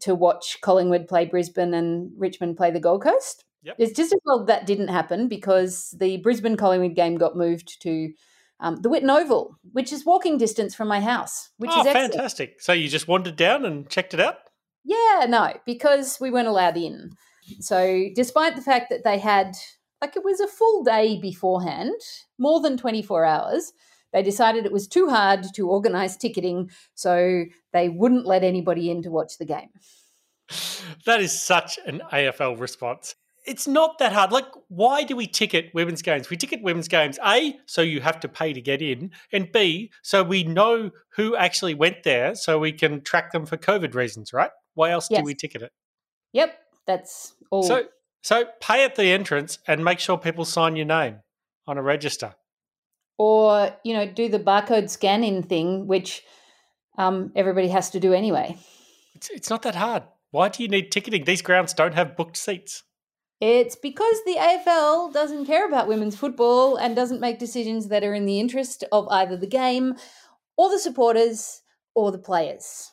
to 0.00 0.14
watch 0.14 0.58
Collingwood 0.62 1.06
play 1.06 1.26
Brisbane 1.26 1.74
and 1.74 2.10
Richmond 2.16 2.56
play 2.56 2.70
the 2.70 2.80
Gold 2.80 3.02
Coast. 3.02 3.44
Yep. 3.62 3.76
It's 3.78 3.96
just 3.96 4.12
as 4.12 4.20
well 4.24 4.44
that 4.46 4.66
didn't 4.66 4.88
happen 4.88 5.28
because 5.28 5.94
the 5.98 6.16
Brisbane 6.18 6.56
Collingwood 6.56 6.96
game 6.96 7.16
got 7.16 7.36
moved 7.36 7.80
to 7.82 8.12
um, 8.60 8.76
the 8.82 8.88
Whitten 8.88 9.10
Oval, 9.10 9.56
which 9.72 9.92
is 9.92 10.04
walking 10.04 10.38
distance 10.38 10.74
from 10.74 10.88
my 10.88 11.00
house, 11.00 11.50
which 11.58 11.70
oh, 11.72 11.80
is 11.80 11.86
excellent. 11.86 12.12
fantastic. 12.14 12.60
So 12.60 12.72
you 12.72 12.88
just 12.88 13.08
wandered 13.08 13.36
down 13.36 13.64
and 13.64 13.88
checked 13.88 14.14
it 14.14 14.20
out? 14.20 14.36
Yeah, 14.84 15.26
no, 15.28 15.54
because 15.66 16.18
we 16.20 16.30
weren't 16.30 16.48
allowed 16.48 16.76
in. 16.76 17.10
So 17.60 18.06
despite 18.14 18.56
the 18.56 18.62
fact 18.62 18.90
that 18.90 19.04
they 19.04 19.18
had, 19.18 19.54
like, 20.00 20.16
it 20.16 20.24
was 20.24 20.40
a 20.40 20.46
full 20.48 20.82
day 20.82 21.18
beforehand, 21.20 21.94
more 22.38 22.60
than 22.60 22.76
24 22.76 23.24
hours, 23.24 23.72
They 24.12 24.22
decided 24.22 24.64
it 24.64 24.72
was 24.72 24.88
too 24.88 25.08
hard 25.08 25.44
to 25.54 25.68
organise 25.68 26.16
ticketing, 26.16 26.70
so 26.94 27.44
they 27.72 27.88
wouldn't 27.88 28.26
let 28.26 28.42
anybody 28.42 28.90
in 28.90 29.02
to 29.02 29.10
watch 29.10 29.38
the 29.38 29.44
game. 29.44 29.68
That 31.04 31.20
is 31.20 31.38
such 31.38 31.78
an 31.84 32.00
AFL 32.10 32.58
response. 32.58 33.14
It's 33.46 33.66
not 33.66 33.98
that 33.98 34.12
hard. 34.12 34.30
Like, 34.30 34.46
why 34.68 35.04
do 35.04 35.16
we 35.16 35.26
ticket 35.26 35.70
women's 35.72 36.02
games? 36.02 36.28
We 36.28 36.36
ticket 36.36 36.62
women's 36.62 36.88
games, 36.88 37.18
A, 37.24 37.56
so 37.66 37.80
you 37.80 38.00
have 38.00 38.20
to 38.20 38.28
pay 38.28 38.52
to 38.52 38.60
get 38.60 38.82
in, 38.82 39.10
and 39.32 39.50
B, 39.50 39.90
so 40.02 40.22
we 40.22 40.44
know 40.44 40.90
who 41.16 41.34
actually 41.34 41.74
went 41.74 42.02
there 42.02 42.34
so 42.34 42.58
we 42.58 42.72
can 42.72 43.00
track 43.00 43.32
them 43.32 43.46
for 43.46 43.56
COVID 43.56 43.94
reasons, 43.94 44.32
right? 44.32 44.50
Why 44.74 44.90
else 44.90 45.08
Yes. 45.10 45.20
do 45.20 45.24
we 45.24 45.34
ticket 45.34 45.62
it? 45.62 45.72
Yep, 46.32 46.58
that's 46.86 47.34
all. 47.50 47.62
So, 47.62 47.84
so 48.22 48.44
pay 48.60 48.84
at 48.84 48.96
the 48.96 49.06
entrance 49.06 49.58
and 49.66 49.82
make 49.82 49.98
sure 49.98 50.18
people 50.18 50.44
sign 50.44 50.76
your 50.76 50.86
name 50.86 51.20
on 51.66 51.78
a 51.78 51.82
register. 51.82 52.34
or, 53.20 53.74
you 53.82 53.94
know, 53.94 54.06
do 54.06 54.28
the 54.28 54.38
barcode 54.38 54.88
scan 54.88 55.24
in 55.24 55.42
thing, 55.42 55.86
which 55.88 56.22
um, 56.98 57.32
everybody 57.34 57.68
has 57.68 57.90
to 57.90 57.98
do 58.00 58.12
anyway. 58.12 58.56
It's, 59.14 59.28
it's 59.30 59.50
not 59.50 59.62
that 59.62 59.74
hard. 59.74 60.04
Why 60.30 60.48
do 60.50 60.62
you 60.62 60.68
need 60.68 60.92
ticketing? 60.92 61.24
These 61.24 61.42
grounds 61.42 61.72
don't 61.74 61.94
have 61.94 62.16
booked 62.16 62.36
seats. 62.36 62.84
It's 63.40 63.76
because 63.76 64.16
the 64.24 64.34
AFL 64.34 65.12
doesn't 65.12 65.46
care 65.46 65.66
about 65.66 65.86
women's 65.86 66.16
football 66.16 66.76
and 66.76 66.96
doesn't 66.96 67.20
make 67.20 67.38
decisions 67.38 67.88
that 67.88 68.02
are 68.02 68.14
in 68.14 68.26
the 68.26 68.40
interest 68.40 68.82
of 68.90 69.06
either 69.10 69.36
the 69.36 69.46
game 69.46 69.94
or 70.56 70.70
the 70.70 70.78
supporters 70.78 71.62
or 71.94 72.10
the 72.10 72.18
players. 72.18 72.92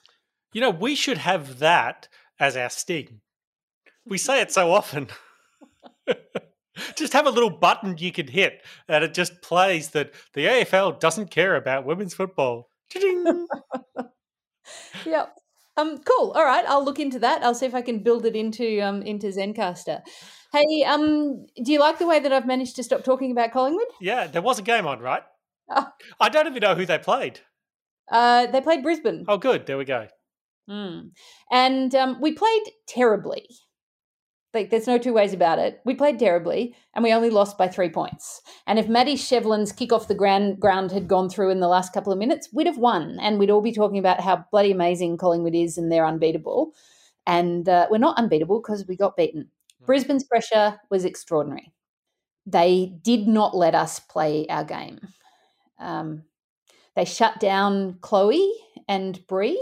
You 0.54 0.62
know, 0.62 0.70
we 0.70 0.96
should 0.96 1.18
have 1.18 1.60
that 1.60 2.08
as 2.40 2.56
our 2.56 2.70
sting. 2.70 3.22
We 4.06 4.20
say 4.20 4.40
it 4.42 4.52
so 4.52 4.72
often. 4.72 5.08
just 6.96 7.14
have 7.14 7.26
a 7.26 7.32
little 7.32 7.50
button 7.50 7.98
you 7.98 8.12
can 8.12 8.28
hit 8.28 8.62
and 8.88 9.04
it 9.04 9.14
just 9.14 9.42
plays 9.42 9.90
that 9.92 10.14
the 10.34 10.46
AFL 10.46 11.00
doesn't 11.00 11.32
care 11.32 11.56
about 11.56 11.86
women's 11.86 12.14
football. 12.14 12.70
Yep. 15.06 15.36
Um, 15.78 15.98
cool. 16.00 16.32
All 16.36 16.46
right, 16.46 16.64
I'll 16.68 16.84
look 16.86 17.00
into 17.00 17.20
that. 17.20 17.44
I'll 17.44 17.54
see 17.56 17.66
if 17.66 17.76
I 17.76 17.82
can 17.82 18.00
build 18.00 18.26
it 18.26 18.36
into 18.36 18.80
um 18.82 19.02
into 19.02 19.28
Zencastr. 19.28 20.02
Hey, 20.54 20.84
um, 20.86 21.46
do 21.64 21.72
you 21.74 21.80
like 21.80 22.00
the 22.00 22.08
way 22.08 22.20
that 22.20 22.32
I've 22.32 22.48
managed 22.48 22.78
to 22.78 22.84
stop 22.84 23.04
talking 23.04 23.32
about 23.32 23.52
Collingwood? 23.52 23.88
yeah, 24.00 24.28
there 24.28 24.42
was 24.42 24.58
a 24.60 24.62
game 24.62 24.88
on, 24.88 25.00
right? 25.00 25.24
Oh. 25.70 25.88
I 26.20 26.30
don't 26.30 26.48
even 26.48 26.62
know 26.62 26.76
who 26.76 26.86
they 26.86 26.98
played. 26.98 27.40
Uh, 28.10 28.46
they 28.48 28.62
played 28.62 28.84
Brisbane, 28.84 29.26
Oh, 29.28 29.38
good. 29.38 29.66
There 29.66 29.78
we 29.78 29.86
go. 29.86 30.08
Mm. 30.70 31.12
and 31.52 31.94
um, 31.96 32.22
we 32.22 32.32
played 32.34 32.64
terribly. 32.88 33.48
Like, 34.56 34.70
there's 34.70 34.88
no 34.88 34.98
two 34.98 35.14
ways 35.14 35.34
about 35.34 35.60
it. 35.60 35.82
We 35.86 35.94
played 35.94 36.18
terribly, 36.18 36.74
and 36.94 37.04
we 37.04 37.14
only 37.14 37.30
lost 37.30 37.58
by 37.58 37.68
three 37.68 37.90
points. 37.90 38.42
And 38.66 38.80
if 38.80 38.88
Maddie 38.88 39.16
Shevlin's 39.16 39.74
kick 39.74 39.92
off 39.92 40.08
the 40.08 40.16
ground, 40.16 40.60
ground 40.60 40.92
had 40.92 41.10
gone 41.10 41.30
through 41.30 41.52
in 41.52 41.60
the 41.60 41.68
last 41.68 41.94
couple 41.94 42.14
of 42.14 42.18
minutes, 42.18 42.50
we'd 42.54 42.66
have 42.66 42.78
won, 42.78 43.20
and 43.20 43.38
we'd 43.38 43.52
all 43.52 43.62
be 43.62 43.74
talking 43.74 44.00
about 44.00 44.22
how 44.22 44.46
bloody 44.52 44.72
amazing 44.72 45.18
Collingwood 45.18 45.54
is 45.54 45.78
and 45.78 45.92
they're 45.92 46.08
unbeatable. 46.08 46.74
And 47.28 47.68
uh, 47.68 47.88
we're 47.92 47.98
not 47.98 48.18
unbeatable 48.18 48.62
because 48.62 48.86
we 48.88 48.96
got 48.96 49.18
beaten. 49.18 49.50
Brisbane's 49.86 50.24
pressure 50.24 50.80
was 50.90 51.06
extraordinary. 51.06 51.74
They 52.46 52.94
did 53.04 53.28
not 53.28 53.56
let 53.56 53.76
us 53.76 54.00
play 54.00 54.48
our 54.48 54.64
game. 54.64 55.00
Um, 55.80 56.24
they 56.96 57.06
shut 57.06 57.40
down 57.40 57.98
Chloe 58.02 58.52
and 58.88 59.20
Brie. 59.28 59.62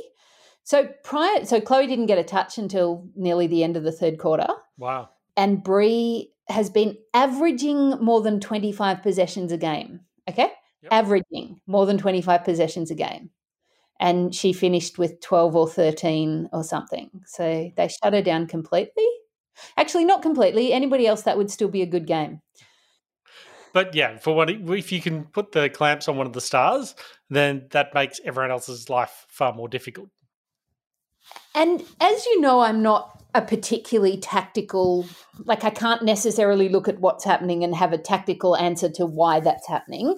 So 0.64 0.88
prior, 1.04 1.46
so 1.46 1.60
Chloe 1.60 1.88
didn't 1.88 2.06
get 2.06 2.18
a 2.18 2.24
touch 2.24 2.58
until 2.58 3.08
nearly 3.16 3.48
the 3.48 3.64
end 3.64 3.76
of 3.76 3.84
the 3.84 3.92
third 3.92 4.18
quarter, 4.18 4.48
Wow. 4.78 5.10
and 5.38 5.64
Brie 5.64 6.32
has 6.50 6.70
been 6.70 6.98
averaging 7.14 7.92
more 8.02 8.22
than 8.22 8.40
twenty 8.40 8.72
five 8.72 9.02
possessions 9.02 9.52
a 9.52 9.58
game. 9.58 10.02
Okay, 10.30 10.52
Yep. 10.84 10.92
averaging 10.92 11.62
more 11.68 11.86
than 11.86 11.98
twenty 11.98 12.22
five 12.22 12.44
possessions 12.44 12.92
a 12.92 12.96
game, 12.96 13.30
and 14.00 14.34
she 14.36 14.52
finished 14.54 14.98
with 14.98 15.20
twelve 15.22 15.56
or 15.56 15.68
thirteen 15.68 16.50
or 16.52 16.64
something. 16.64 17.10
So 17.26 17.72
they 17.76 17.88
shut 17.88 18.14
her 18.14 18.22
down 18.22 18.48
completely. 18.48 19.08
Actually, 19.78 20.06
not 20.06 20.22
completely. 20.22 20.74
Anybody 20.74 21.06
else 21.08 21.22
that 21.24 21.38
would 21.38 21.52
still 21.52 21.70
be 21.70 21.82
a 21.84 21.86
good 21.88 22.08
game. 22.08 22.42
But 23.72 23.96
yeah, 23.96 24.18
for 24.18 24.36
what 24.36 24.50
if 24.50 24.92
you 24.92 25.02
can 25.02 25.26
put 25.26 25.52
the 25.52 25.70
clamps 25.70 26.08
on 26.08 26.18
one 26.18 26.28
of 26.28 26.34
the 26.34 26.42
stars, 26.42 26.94
then 27.30 27.68
that 27.72 27.94
makes 27.94 28.20
everyone 28.26 28.52
else's 28.52 28.90
life 28.90 29.26
far 29.30 29.54
more 29.54 29.68
difficult. 29.68 30.10
And 31.56 31.84
as 32.00 32.26
you 32.26 32.42
know, 32.42 32.60
I'm 32.60 32.82
not 32.84 33.23
a 33.34 33.42
particularly 33.42 34.18
tactical, 34.18 35.06
like, 35.46 35.64
I 35.64 35.70
can't 35.70 36.04
necessarily 36.04 36.70
look 36.70 36.88
at 36.88 37.00
what's 37.00 37.24
happening 37.24 37.64
and 37.64 37.76
have 37.76 37.94
a 37.94 37.98
tactical 37.98 38.56
answer 38.56 38.90
to 38.92 39.06
why 39.06 39.40
that's 39.40 39.68
happening. 39.68 40.18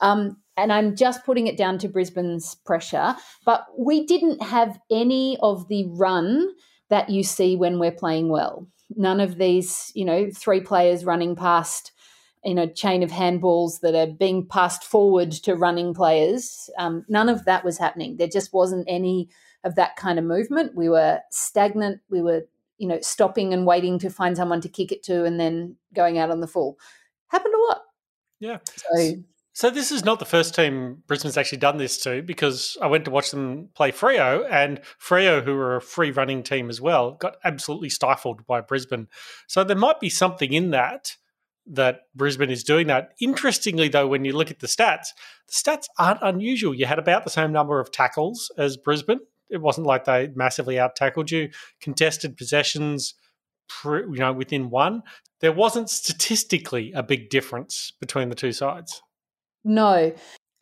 Um, 0.00 0.38
and 0.56 0.72
I'm 0.72 0.96
just 0.96 1.24
putting 1.24 1.46
it 1.46 1.56
down 1.56 1.78
to 1.78 1.88
Brisbane's 1.88 2.54
pressure. 2.64 3.16
But 3.44 3.66
we 3.78 4.06
didn't 4.06 4.42
have 4.42 4.78
any 4.90 5.36
of 5.42 5.68
the 5.68 5.86
run 5.88 6.48
that 6.90 7.10
you 7.10 7.22
see 7.22 7.56
when 7.56 7.78
we're 7.78 7.92
playing 7.92 8.28
well. 8.28 8.68
None 8.96 9.20
of 9.20 9.36
these, 9.38 9.90
you 9.94 10.04
know, 10.04 10.28
three 10.34 10.60
players 10.60 11.04
running 11.04 11.34
past, 11.34 11.92
you 12.44 12.54
know, 12.54 12.66
chain 12.68 13.02
of 13.02 13.10
handballs 13.10 13.80
that 13.80 13.94
are 13.94 14.12
being 14.12 14.46
passed 14.46 14.84
forward 14.84 15.32
to 15.32 15.54
running 15.54 15.94
players. 15.94 16.70
Um, 16.78 17.04
none 17.08 17.28
of 17.28 17.44
that 17.46 17.64
was 17.64 17.78
happening. 17.78 18.16
There 18.16 18.28
just 18.28 18.52
wasn't 18.52 18.86
any 18.88 19.28
of 19.64 19.74
that 19.76 19.96
kind 19.96 20.18
of 20.18 20.24
movement. 20.24 20.76
We 20.76 20.88
were 20.88 21.20
stagnant. 21.30 22.00
We 22.10 22.20
were, 22.20 22.42
you 22.78 22.88
know, 22.88 22.98
stopping 23.00 23.52
and 23.52 23.66
waiting 23.66 23.98
to 24.00 24.10
find 24.10 24.36
someone 24.36 24.60
to 24.60 24.68
kick 24.68 24.92
it 24.92 25.02
to 25.04 25.24
and 25.24 25.38
then 25.38 25.76
going 25.94 26.18
out 26.18 26.30
on 26.30 26.40
the 26.40 26.46
full. 26.46 26.78
Happened 27.28 27.54
a 27.54 27.70
lot. 27.70 27.82
Yeah. 28.40 28.58
So 28.66 29.14
So 29.56 29.70
this 29.70 29.92
is 29.92 30.04
not 30.04 30.18
the 30.18 30.24
first 30.24 30.54
team 30.54 31.04
Brisbane's 31.06 31.38
actually 31.38 31.58
done 31.58 31.76
this 31.76 31.98
to 31.98 32.22
because 32.22 32.76
I 32.82 32.88
went 32.88 33.04
to 33.04 33.12
watch 33.12 33.30
them 33.30 33.68
play 33.74 33.92
Freo 33.92 34.44
and 34.50 34.80
Freo, 35.00 35.44
who 35.44 35.54
are 35.54 35.76
a 35.76 35.80
free 35.80 36.10
running 36.10 36.42
team 36.42 36.68
as 36.68 36.80
well, 36.80 37.12
got 37.12 37.36
absolutely 37.44 37.88
stifled 37.88 38.44
by 38.46 38.60
Brisbane. 38.60 39.06
So 39.46 39.62
there 39.62 39.76
might 39.76 40.00
be 40.00 40.10
something 40.10 40.52
in 40.52 40.70
that 40.70 41.16
that 41.66 42.00
Brisbane 42.14 42.50
is 42.50 42.64
doing 42.64 42.88
that. 42.88 43.12
Interestingly, 43.20 43.88
though, 43.88 44.06
when 44.06 44.24
you 44.24 44.32
look 44.32 44.50
at 44.50 44.58
the 44.58 44.66
stats, 44.66 45.08
the 45.46 45.52
stats 45.52 45.86
aren't 45.98 46.20
unusual. 46.20 46.74
You 46.74 46.86
had 46.86 46.98
about 46.98 47.24
the 47.24 47.30
same 47.30 47.52
number 47.52 47.80
of 47.80 47.90
tackles 47.90 48.50
as 48.58 48.76
Brisbane. 48.76 49.20
It 49.54 49.60
wasn't 49.60 49.86
like 49.86 50.04
they 50.04 50.30
massively 50.34 50.78
out 50.78 50.96
tackled 50.96 51.30
you. 51.30 51.50
Contested 51.80 52.36
possessions, 52.36 53.14
you 53.84 54.06
know, 54.08 54.32
within 54.32 54.70
one. 54.70 55.02
There 55.40 55.52
wasn't 55.52 55.90
statistically 55.90 56.92
a 56.92 57.02
big 57.02 57.30
difference 57.30 57.92
between 58.00 58.28
the 58.28 58.34
two 58.34 58.52
sides. 58.52 59.02
No, 59.64 60.12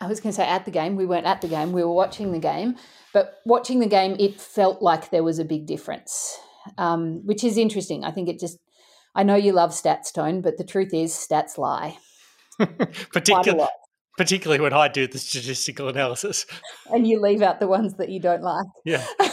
I 0.00 0.06
was 0.06 0.20
going 0.20 0.32
to 0.32 0.36
say 0.36 0.46
at 0.46 0.64
the 0.64 0.70
game. 0.70 0.96
We 0.96 1.06
weren't 1.06 1.26
at 1.26 1.40
the 1.40 1.48
game. 1.48 1.72
We 1.72 1.82
were 1.82 1.92
watching 1.92 2.32
the 2.32 2.38
game, 2.38 2.76
but 3.12 3.38
watching 3.46 3.80
the 3.80 3.86
game, 3.86 4.16
it 4.18 4.40
felt 4.40 4.82
like 4.82 5.10
there 5.10 5.24
was 5.24 5.38
a 5.38 5.44
big 5.44 5.66
difference, 5.66 6.38
um, 6.78 7.24
which 7.24 7.44
is 7.44 7.56
interesting. 7.56 8.04
I 8.04 8.10
think 8.10 8.28
it 8.28 8.38
just. 8.38 8.58
I 9.14 9.24
know 9.24 9.34
you 9.34 9.52
love 9.52 9.70
stats, 9.70 10.12
Tone, 10.12 10.40
but 10.40 10.56
the 10.56 10.64
truth 10.64 10.94
is, 10.94 11.12
stats 11.12 11.58
lie 11.58 11.98
Particular, 13.12 13.68
particularly 14.16 14.60
when 14.62 14.72
I 14.72 14.88
do 14.88 15.06
the 15.06 15.18
statistical 15.18 15.88
analysis. 15.88 16.46
and 16.90 17.06
you 17.06 17.20
leave 17.20 17.42
out 17.42 17.60
the 17.60 17.68
ones 17.68 17.94
that 17.94 18.08
you 18.08 18.20
don't 18.20 18.42
like. 18.42 18.66
Yeah. 18.84 19.06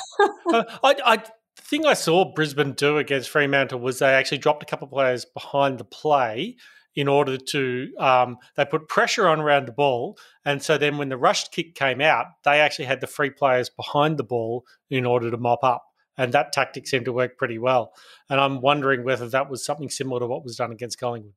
Uh, 0.51 0.63
I, 0.83 0.95
I 1.05 1.17
the 1.17 1.61
thing 1.61 1.85
I 1.85 1.93
saw 1.93 2.33
Brisbane 2.33 2.73
do 2.73 2.97
against 2.97 3.29
Fremantle 3.29 3.79
was 3.79 3.99
they 3.99 4.07
actually 4.07 4.39
dropped 4.39 4.63
a 4.63 4.65
couple 4.65 4.85
of 4.85 4.91
players 4.91 5.25
behind 5.25 5.77
the 5.77 5.85
play 5.85 6.57
in 6.95 7.07
order 7.07 7.37
to 7.37 7.87
um, 7.99 8.37
they 8.55 8.65
put 8.65 8.87
pressure 8.87 9.27
on 9.27 9.39
around 9.39 9.67
the 9.67 9.71
ball, 9.71 10.17
and 10.43 10.61
so 10.61 10.77
then 10.77 10.97
when 10.97 11.09
the 11.09 11.17
rushed 11.17 11.51
kick 11.51 11.75
came 11.75 12.01
out, 12.01 12.25
they 12.43 12.59
actually 12.59 12.85
had 12.85 12.99
the 12.99 13.07
free 13.07 13.29
players 13.29 13.69
behind 13.69 14.17
the 14.17 14.23
ball 14.23 14.65
in 14.89 15.05
order 15.05 15.29
to 15.29 15.37
mop 15.37 15.63
up, 15.63 15.83
and 16.17 16.33
that 16.33 16.51
tactic 16.51 16.87
seemed 16.87 17.05
to 17.05 17.13
work 17.13 17.37
pretty 17.37 17.59
well. 17.59 17.93
And 18.29 18.39
I'm 18.39 18.59
wondering 18.59 19.03
whether 19.03 19.29
that 19.29 19.49
was 19.49 19.63
something 19.63 19.89
similar 19.89 20.19
to 20.19 20.27
what 20.27 20.43
was 20.43 20.55
done 20.55 20.71
against 20.71 20.99
Collingwood. 20.99 21.33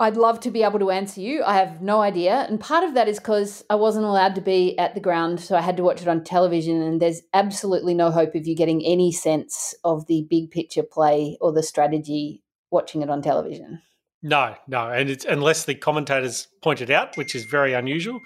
I'd 0.00 0.16
love 0.16 0.38
to 0.40 0.50
be 0.50 0.62
able 0.62 0.78
to 0.78 0.90
answer 0.90 1.20
you. 1.20 1.42
I 1.42 1.56
have 1.56 1.82
no 1.82 2.00
idea. 2.00 2.46
And 2.48 2.60
part 2.60 2.84
of 2.84 2.94
that 2.94 3.08
is 3.08 3.18
because 3.18 3.64
I 3.68 3.74
wasn't 3.74 4.04
allowed 4.04 4.36
to 4.36 4.40
be 4.40 4.78
at 4.78 4.94
the 4.94 5.00
ground, 5.00 5.40
so 5.40 5.56
I 5.56 5.60
had 5.60 5.76
to 5.76 5.82
watch 5.82 6.00
it 6.00 6.06
on 6.06 6.22
television. 6.22 6.80
And 6.80 7.02
there's 7.02 7.22
absolutely 7.34 7.94
no 7.94 8.12
hope 8.12 8.36
of 8.36 8.46
you 8.46 8.54
getting 8.54 8.84
any 8.84 9.10
sense 9.10 9.74
of 9.82 10.06
the 10.06 10.24
big 10.30 10.52
picture 10.52 10.84
play 10.84 11.36
or 11.40 11.52
the 11.52 11.64
strategy 11.64 12.44
watching 12.70 13.02
it 13.02 13.10
on 13.10 13.22
television. 13.22 13.82
No, 14.22 14.54
no, 14.66 14.88
and 14.88 15.10
it's 15.10 15.24
unless 15.24 15.64
the 15.64 15.74
commentators 15.74 16.48
point 16.62 16.80
it 16.80 16.90
out, 16.90 17.16
which 17.16 17.34
is 17.34 17.44
very 17.44 17.72
unusual. 17.72 18.20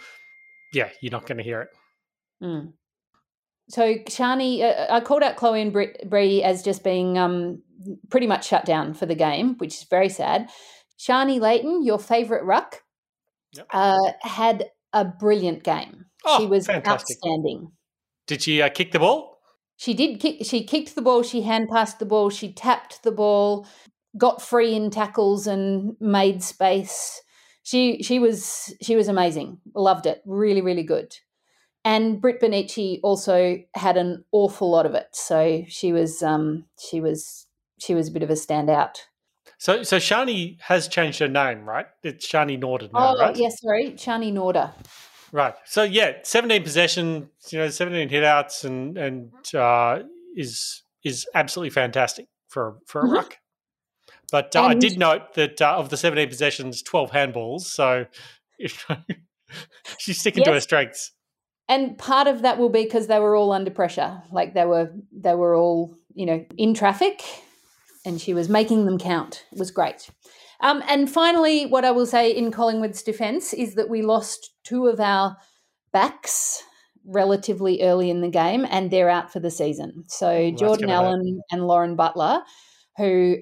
Yeah, 0.72 0.90
you're 1.00 1.12
not 1.12 1.26
going 1.26 1.38
to 1.38 1.44
hear 1.44 1.62
it. 1.62 1.68
Mm. 2.42 2.72
So, 3.68 3.94
Sharni, 4.08 4.62
uh, 4.62 4.92
I 4.92 5.00
called 5.00 5.22
out 5.22 5.36
Chloe 5.36 5.62
and 5.62 5.72
Bri- 5.72 5.96
Brie 6.06 6.42
as 6.42 6.62
just 6.62 6.82
being 6.82 7.18
um, 7.18 7.62
pretty 8.10 8.26
much 8.26 8.46
shut 8.46 8.64
down 8.64 8.94
for 8.94 9.06
the 9.06 9.14
game, 9.14 9.56
which 9.58 9.74
is 9.74 9.84
very 9.84 10.08
sad. 10.08 10.50
Sharni 11.02 11.40
Layton, 11.40 11.82
your 11.84 11.98
favourite 11.98 12.44
ruck, 12.44 12.82
Yep. 13.54 13.66
uh, 13.72 14.12
had 14.22 14.70
a 14.92 15.04
brilliant 15.04 15.62
game. 15.64 16.06
she 16.38 16.44
Oh, 16.44 16.46
was 16.46 16.66
fantastic. 16.66 17.16
outstanding. 17.16 17.72
Did 18.26 18.42
she 18.42 18.62
uh, 18.62 18.68
kick 18.68 18.92
the 18.92 18.98
ball? 19.00 19.38
She 19.76 19.94
did 19.94 20.20
kick. 20.20 20.44
She 20.46 20.62
kicked 20.64 20.94
the 20.94 21.02
ball. 21.02 21.22
She 21.24 21.42
hand 21.42 21.68
passed 21.72 21.98
the 21.98 22.06
ball. 22.06 22.30
She 22.30 22.52
tapped 22.52 23.02
the 23.02 23.10
ball, 23.10 23.66
got 24.16 24.40
free 24.40 24.74
in 24.74 24.90
tackles 24.90 25.46
and 25.48 25.96
made 26.00 26.42
space. 26.42 27.20
she 27.64 28.00
she 28.02 28.18
was 28.20 28.72
she 28.80 28.94
was 28.94 29.08
amazing. 29.08 29.58
Loved 29.74 30.06
it. 30.06 30.22
Really, 30.24 30.60
really 30.62 30.84
good. 30.84 31.16
And 31.84 32.20
Britt 32.20 32.40
Bonnici 32.40 33.00
also 33.02 33.58
had 33.74 33.96
an 33.96 34.24
awful 34.30 34.70
lot 34.70 34.86
of 34.86 34.94
it. 34.94 35.08
So 35.12 35.64
she 35.66 35.92
was 35.92 36.22
um 36.22 36.66
she 36.78 37.00
was 37.00 37.46
she 37.80 37.94
was 37.94 38.06
a 38.08 38.12
bit 38.12 38.22
of 38.22 38.30
a 38.30 38.34
standout. 38.34 38.98
So 39.62 39.84
so 39.84 39.98
Sharni 39.98 40.60
has 40.62 40.88
changed 40.88 41.20
her 41.20 41.28
name, 41.28 41.64
right? 41.64 41.86
It's 42.02 42.26
Sharni 42.26 42.60
Norder 42.60 42.92
now, 42.92 43.14
oh, 43.14 43.20
right? 43.20 43.36
yes, 43.36 43.60
sorry. 43.60 43.92
Sharni 43.92 44.32
Norder. 44.32 44.72
Right. 45.30 45.54
So 45.66 45.84
yeah, 45.84 46.14
seventeen 46.24 46.64
possession, 46.64 47.28
you 47.48 47.58
know, 47.58 47.68
seventeen 47.68 48.08
hitouts, 48.08 48.64
and 48.64 48.98
and 48.98 49.30
uh, 49.54 50.00
is 50.34 50.82
is 51.04 51.28
absolutely 51.36 51.70
fantastic 51.70 52.26
for 52.48 52.78
for 52.88 53.02
a 53.02 53.04
Mhm. 53.04 53.12
ruck. 53.12 53.38
But 54.32 54.56
uh, 54.56 54.62
I 54.64 54.74
did 54.74 54.98
note 54.98 55.34
that 55.34 55.62
uh, 55.62 55.76
of 55.76 55.90
the 55.90 55.96
seventeen 55.96 56.28
possessions, 56.28 56.82
twelve 56.82 57.12
handballs. 57.12 57.60
So 57.60 58.06
she's 59.98 60.18
sticking 60.18 60.42
to 60.42 60.54
her 60.54 60.60
strengths. 60.60 61.12
and 61.68 61.96
part 61.98 62.26
of 62.26 62.42
that 62.42 62.58
will 62.58 62.68
be 62.68 62.82
because 62.82 63.06
they 63.06 63.20
were 63.20 63.36
all 63.36 63.52
under 63.52 63.70
pressure 63.70 64.20
like 64.32 64.54
they 64.54 64.66
were 64.66 64.90
they 65.12 65.36
were 65.36 65.54
all 65.54 65.94
you 66.14 66.26
know 66.26 66.44
in 66.58 66.74
traffic 66.74 67.22
and 68.04 68.20
she 68.20 68.34
was 68.34 68.48
making 68.48 68.84
them 68.84 68.98
count 68.98 69.44
it 69.52 69.58
was 69.58 69.70
great 69.70 70.10
um, 70.60 70.82
and 70.88 71.10
finally 71.10 71.66
what 71.66 71.84
i 71.84 71.90
will 71.90 72.06
say 72.06 72.30
in 72.30 72.50
collingwood's 72.50 73.02
defence 73.02 73.52
is 73.52 73.74
that 73.74 73.88
we 73.88 74.02
lost 74.02 74.54
two 74.64 74.86
of 74.86 75.00
our 75.00 75.36
backs 75.92 76.62
relatively 77.04 77.82
early 77.82 78.10
in 78.10 78.20
the 78.20 78.28
game 78.28 78.66
and 78.70 78.90
they're 78.90 79.10
out 79.10 79.32
for 79.32 79.40
the 79.40 79.50
season 79.50 80.04
so 80.06 80.50
that's 80.50 80.60
jordan 80.60 80.88
hurt. 80.88 80.94
allan 80.94 81.40
and 81.50 81.66
lauren 81.66 81.96
butler 81.96 82.42
who 82.96 83.36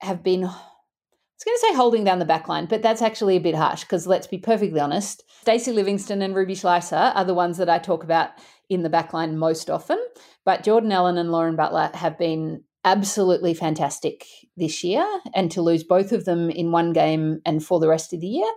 have 0.00 0.22
been 0.22 0.44
I 0.44 1.44
was 1.44 1.58
going 1.60 1.70
to 1.72 1.72
say 1.72 1.76
holding 1.76 2.04
down 2.04 2.20
the 2.20 2.24
back 2.24 2.46
line, 2.46 2.66
but 2.66 2.82
that's 2.82 3.02
actually 3.02 3.34
a 3.34 3.40
bit 3.40 3.56
harsh 3.56 3.80
because 3.80 4.06
let's 4.06 4.28
be 4.28 4.38
perfectly 4.38 4.78
honest. 4.78 5.24
Stacey 5.40 5.72
Livingstone 5.72 6.22
and 6.22 6.36
Ruby 6.36 6.54
Schleicher 6.54 7.12
are 7.16 7.24
the 7.24 7.34
ones 7.34 7.56
that 7.56 7.68
I 7.68 7.80
talk 7.80 8.04
about 8.04 8.30
in 8.68 8.84
the 8.84 8.88
back 8.88 9.12
line 9.12 9.36
most 9.36 9.68
often. 9.68 9.98
But 10.44 10.62
Jordan 10.62 10.92
Allan 10.92 11.18
and 11.18 11.32
Lauren 11.32 11.56
Butler 11.56 11.90
have 11.94 12.16
been 12.16 12.62
absolutely 12.84 13.54
fantastic 13.54 14.26
this 14.56 14.82
year. 14.82 15.06
And 15.34 15.50
to 15.52 15.62
lose 15.62 15.84
both 15.84 16.12
of 16.12 16.24
them 16.24 16.50
in 16.50 16.72
one 16.72 16.92
game 16.92 17.40
and 17.44 17.64
for 17.64 17.80
the 17.80 17.88
rest 17.88 18.12
of 18.12 18.20
the 18.20 18.26
year 18.26 18.52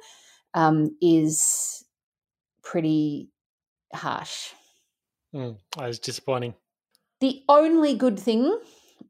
um, 0.53 0.95
is 1.01 1.83
pretty 2.63 3.29
harsh. 3.93 4.51
Mm, 5.33 5.57
that 5.77 5.87
was 5.87 5.99
disappointing. 5.99 6.55
The 7.21 7.43
only 7.47 7.95
good 7.95 8.19
thing 8.19 8.59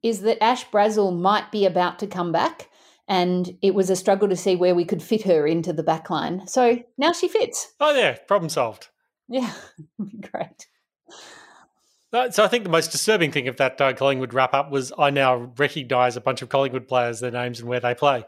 is 0.03 0.21
that 0.21 0.43
Ash 0.43 0.67
Brazill 0.69 1.17
might 1.17 1.51
be 1.51 1.65
about 1.65 1.99
to 1.99 2.07
come 2.07 2.31
back, 2.31 2.69
and 3.07 3.57
it 3.61 3.73
was 3.73 3.89
a 3.89 3.95
struggle 3.95 4.29
to 4.29 4.35
see 4.35 4.55
where 4.55 4.75
we 4.75 4.85
could 4.85 5.01
fit 5.01 5.23
her 5.23 5.47
into 5.47 5.73
the 5.73 5.83
back 5.83 6.09
line. 6.09 6.47
So 6.47 6.83
now 6.97 7.11
she 7.11 7.27
fits. 7.27 7.73
Oh 7.79 7.95
yeah, 7.95 8.17
problem 8.27 8.49
solved. 8.49 8.89
Yeah, 9.27 9.51
great. 10.31 10.67
So 12.11 12.43
I 12.43 12.47
think 12.47 12.63
the 12.63 12.69
most 12.69 12.91
disturbing 12.91 13.31
thing 13.31 13.47
of 13.47 13.57
that 13.57 13.79
uh, 13.81 13.93
Collingwood 13.93 14.33
wrap 14.33 14.53
up 14.53 14.71
was 14.71 14.93
I 14.97 15.09
now 15.09 15.51
recognise 15.57 16.15
a 16.15 16.21
bunch 16.21 16.41
of 16.41 16.49
Collingwood 16.49 16.87
players, 16.87 17.19
their 17.19 17.31
names, 17.31 17.59
and 17.59 17.67
where 17.67 17.81
they 17.81 17.93
play. 17.93 18.23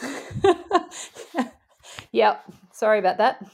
yep. 2.12 2.42
Sorry 2.72 2.98
about 2.98 3.18
that. 3.18 3.44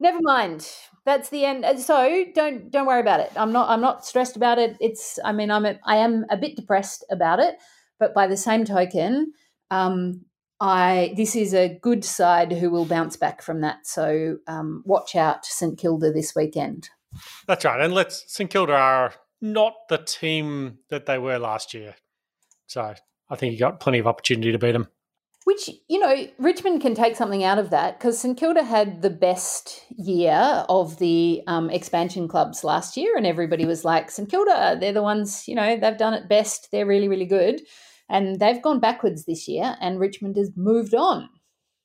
Never 0.00 0.18
mind. 0.20 0.68
That's 1.04 1.30
the 1.30 1.44
end. 1.44 1.64
Uh, 1.64 1.78
So 1.78 2.24
don't 2.34 2.70
don't 2.70 2.86
worry 2.86 3.00
about 3.00 3.20
it. 3.20 3.32
I'm 3.36 3.52
not 3.52 3.70
I'm 3.70 3.80
not 3.80 4.04
stressed 4.04 4.36
about 4.36 4.58
it. 4.58 4.76
It's 4.80 5.18
I 5.24 5.32
mean 5.32 5.50
I'm 5.50 5.64
a, 5.64 5.78
I 5.84 5.96
am 5.96 6.26
a 6.30 6.36
bit 6.36 6.56
depressed 6.56 7.04
about 7.10 7.40
it, 7.40 7.56
but 7.98 8.14
by 8.14 8.26
the 8.26 8.36
same 8.36 8.64
token, 8.64 9.32
um, 9.70 10.24
I 10.60 11.14
this 11.16 11.36
is 11.36 11.54
a 11.54 11.78
good 11.80 12.04
side 12.04 12.52
who 12.52 12.70
will 12.70 12.84
bounce 12.84 13.16
back 13.16 13.42
from 13.42 13.60
that. 13.62 13.86
So 13.86 14.38
um, 14.46 14.82
watch 14.84 15.16
out, 15.16 15.46
St 15.46 15.78
Kilda 15.78 16.12
this 16.12 16.34
weekend. 16.34 16.90
That's 17.46 17.64
right. 17.64 17.80
And 17.80 17.94
let's 17.94 18.24
St 18.28 18.50
Kilda 18.50 18.74
are 18.74 19.14
not 19.40 19.74
the 19.88 19.98
team 19.98 20.78
that 20.90 21.06
they 21.06 21.18
were 21.18 21.38
last 21.38 21.74
year. 21.74 21.96
So 22.66 22.94
I 23.30 23.36
think 23.36 23.52
you 23.52 23.58
got 23.58 23.80
plenty 23.80 23.98
of 23.98 24.06
opportunity 24.06 24.52
to 24.52 24.58
beat 24.58 24.72
them. 24.72 24.88
Which, 25.44 25.70
you 25.88 25.98
know, 25.98 26.28
Richmond 26.38 26.82
can 26.82 26.94
take 26.94 27.16
something 27.16 27.42
out 27.42 27.58
of 27.58 27.70
that 27.70 27.98
because 27.98 28.20
St 28.20 28.38
Kilda 28.38 28.62
had 28.62 29.00
the 29.00 29.10
best 29.10 29.82
year 29.88 30.64
of 30.68 30.98
the 30.98 31.42
um, 31.46 31.70
expansion 31.70 32.28
clubs 32.28 32.62
last 32.62 32.96
year, 32.96 33.16
and 33.16 33.26
everybody 33.26 33.64
was 33.64 33.84
like, 33.84 34.10
St 34.10 34.30
Kilda, 34.30 34.76
they're 34.78 34.92
the 34.92 35.02
ones, 35.02 35.48
you 35.48 35.54
know, 35.54 35.78
they've 35.78 35.96
done 35.96 36.14
it 36.14 36.28
best. 36.28 36.68
They're 36.70 36.86
really, 36.86 37.08
really 37.08 37.24
good. 37.24 37.62
And 38.08 38.38
they've 38.38 38.60
gone 38.60 38.80
backwards 38.80 39.24
this 39.24 39.48
year, 39.48 39.76
and 39.80 39.98
Richmond 39.98 40.36
has 40.36 40.50
moved 40.56 40.94
on. 40.94 41.28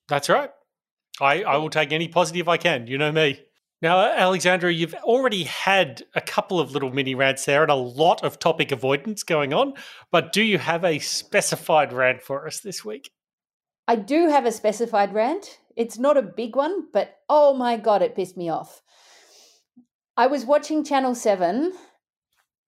That's 0.10 0.28
right. 0.28 0.50
I, 1.22 1.44
I 1.44 1.58
will 1.58 1.70
take 1.70 1.94
any 1.94 2.10
positive 2.10 2.50
I 2.50 2.58
can. 2.58 2.88
You 2.88 2.98
know 2.98 3.12
me. 3.12 3.40
Now, 3.82 4.00
Alexandra, 4.00 4.74
you've 4.74 4.94
already 4.96 5.44
had 5.44 6.04
a 6.16 6.22
couple 6.22 6.60
of 6.60 6.72
little 6.72 6.92
mini 6.92 7.14
rants 7.14 7.46
there 7.46 7.62
and 7.62 7.72
a 7.72 7.76
lot 7.76 8.24
of 8.24 8.40
topic 8.40 8.72
avoidance 8.72 9.24
going 9.24 9.54
on, 9.54 9.74
but 10.12 10.32
do 10.32 10.42
you 10.42 10.58
have 10.58 10.84
a 10.86 11.00
specified 11.00 11.92
rant 11.92 12.22
for 12.22 12.48
us 12.48 12.62
this 12.62 12.86
week? 12.86 13.12
I 13.88 13.96
do 13.98 14.30
have 14.30 14.46
a 14.46 14.52
specified 14.52 15.14
rant. 15.14 15.60
It's 15.76 16.00
not 16.00 16.18
a 16.18 16.22
big 16.22 16.56
one, 16.56 16.88
but 16.94 17.18
oh 17.30 17.54
my 17.54 17.78
God, 17.78 18.02
it 18.02 18.16
pissed 18.16 18.38
me 18.38 18.50
off. 18.50 18.82
I 20.18 20.28
was 20.28 20.46
watching 20.46 20.84
Channel 20.86 21.14
7 21.14 21.74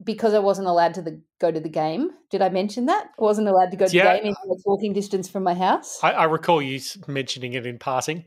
because 0.04 0.34
I 0.34 0.40
wasn't 0.40 0.68
allowed 0.68 0.94
to 0.96 1.02
the, 1.02 1.22
go 1.40 1.50
to 1.52 1.60
the 1.60 1.70
game. 1.70 2.12
Did 2.30 2.42
I 2.42 2.50
mention 2.50 2.86
that? 2.88 3.12
I 3.18 3.24
wasn't 3.24 3.48
allowed 3.48 3.72
to 3.72 3.78
go 3.78 3.88
to 3.88 3.96
Yeah. 3.96 4.18
the 4.18 4.24
game, 4.24 4.36
though 4.46 4.58
walking 4.66 4.94
distance 4.94 5.30
from 5.30 5.44
my 5.44 5.54
house. 5.56 6.00
I, 6.04 6.12
I 6.12 6.24
recall 6.26 6.62
you 6.62 6.80
mentioning 7.08 7.54
it 7.54 7.66
in 7.66 7.80
passing. 7.80 8.26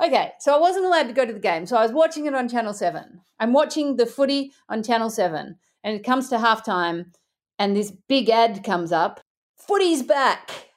Okay, 0.00 0.32
so 0.38 0.54
I 0.54 0.60
wasn't 0.60 0.86
allowed 0.86 1.08
to 1.08 1.12
go 1.12 1.24
to 1.24 1.32
the 1.32 1.40
game. 1.40 1.66
So 1.66 1.76
I 1.76 1.82
was 1.82 1.92
watching 1.92 2.26
it 2.26 2.34
on 2.34 2.48
Channel 2.48 2.72
7. 2.72 3.20
I'm 3.40 3.52
watching 3.52 3.96
the 3.96 4.06
footy 4.06 4.52
on 4.68 4.82
Channel 4.82 5.10
7, 5.10 5.56
and 5.82 5.96
it 5.96 6.04
comes 6.04 6.28
to 6.28 6.36
halftime, 6.36 7.06
and 7.58 7.76
this 7.76 7.92
big 8.08 8.30
ad 8.30 8.62
comes 8.62 8.92
up 8.92 9.20
Footy's 9.58 10.02
back 10.02 10.68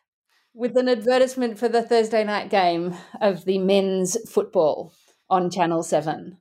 with 0.54 0.76
an 0.76 0.90
advertisement 0.90 1.58
for 1.58 1.70
the 1.70 1.84
Thursday 1.84 2.24
night 2.24 2.50
game 2.50 2.96
of 3.22 3.46
the 3.46 3.58
men's 3.60 4.18
football 4.30 4.92
on 5.30 5.50
Channel 5.50 5.84
7. 5.84 6.38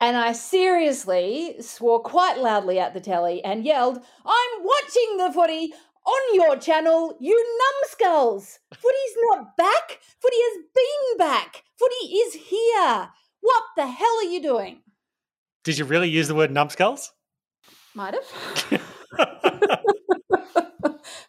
And 0.00 0.16
I 0.16 0.32
seriously 0.32 1.56
swore 1.60 2.02
quite 2.02 2.38
loudly 2.38 2.78
at 2.78 2.92
the 2.92 3.00
telly 3.00 3.42
and 3.42 3.64
yelled, 3.64 3.98
I'm 4.26 4.62
watching 4.62 5.16
the 5.16 5.32
footy 5.32 5.72
on 6.04 6.34
your 6.34 6.56
channel, 6.56 7.16
you 7.20 7.58
numbskulls. 7.58 8.58
Footy's 8.72 9.16
not 9.30 9.56
back. 9.56 10.00
Footy 10.20 10.36
has 10.36 10.64
been 10.74 11.18
back. 11.18 11.62
Footy 11.78 12.14
is 12.16 12.34
here. 12.34 13.10
What 13.40 13.62
the 13.76 13.86
hell 13.86 14.16
are 14.18 14.30
you 14.30 14.42
doing? 14.42 14.80
Did 15.64 15.78
you 15.78 15.84
really 15.84 16.08
use 16.08 16.28
the 16.28 16.34
word 16.34 16.50
numbskulls? 16.50 17.12
Might 17.94 18.14
have. 18.14 18.82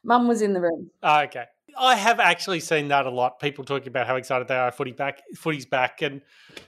Mum 0.04 0.28
was 0.28 0.42
in 0.42 0.54
the 0.54 0.62
room. 0.62 0.90
Ah, 1.02 1.24
okay. 1.24 1.46
I 1.78 1.96
have 1.96 2.20
actually 2.20 2.60
seen 2.60 2.88
that 2.90 3.06
a 3.06 3.10
lot. 3.10 3.40
People 3.40 3.66
talking 3.66 3.88
about 3.88 4.08
how 4.08 4.16
excited 4.16 4.48
they 4.48 4.56
are. 4.56 4.72
Footy 4.72 4.92
back, 4.92 5.22
footy's 5.36 5.66
back, 5.66 6.02
and 6.02 6.22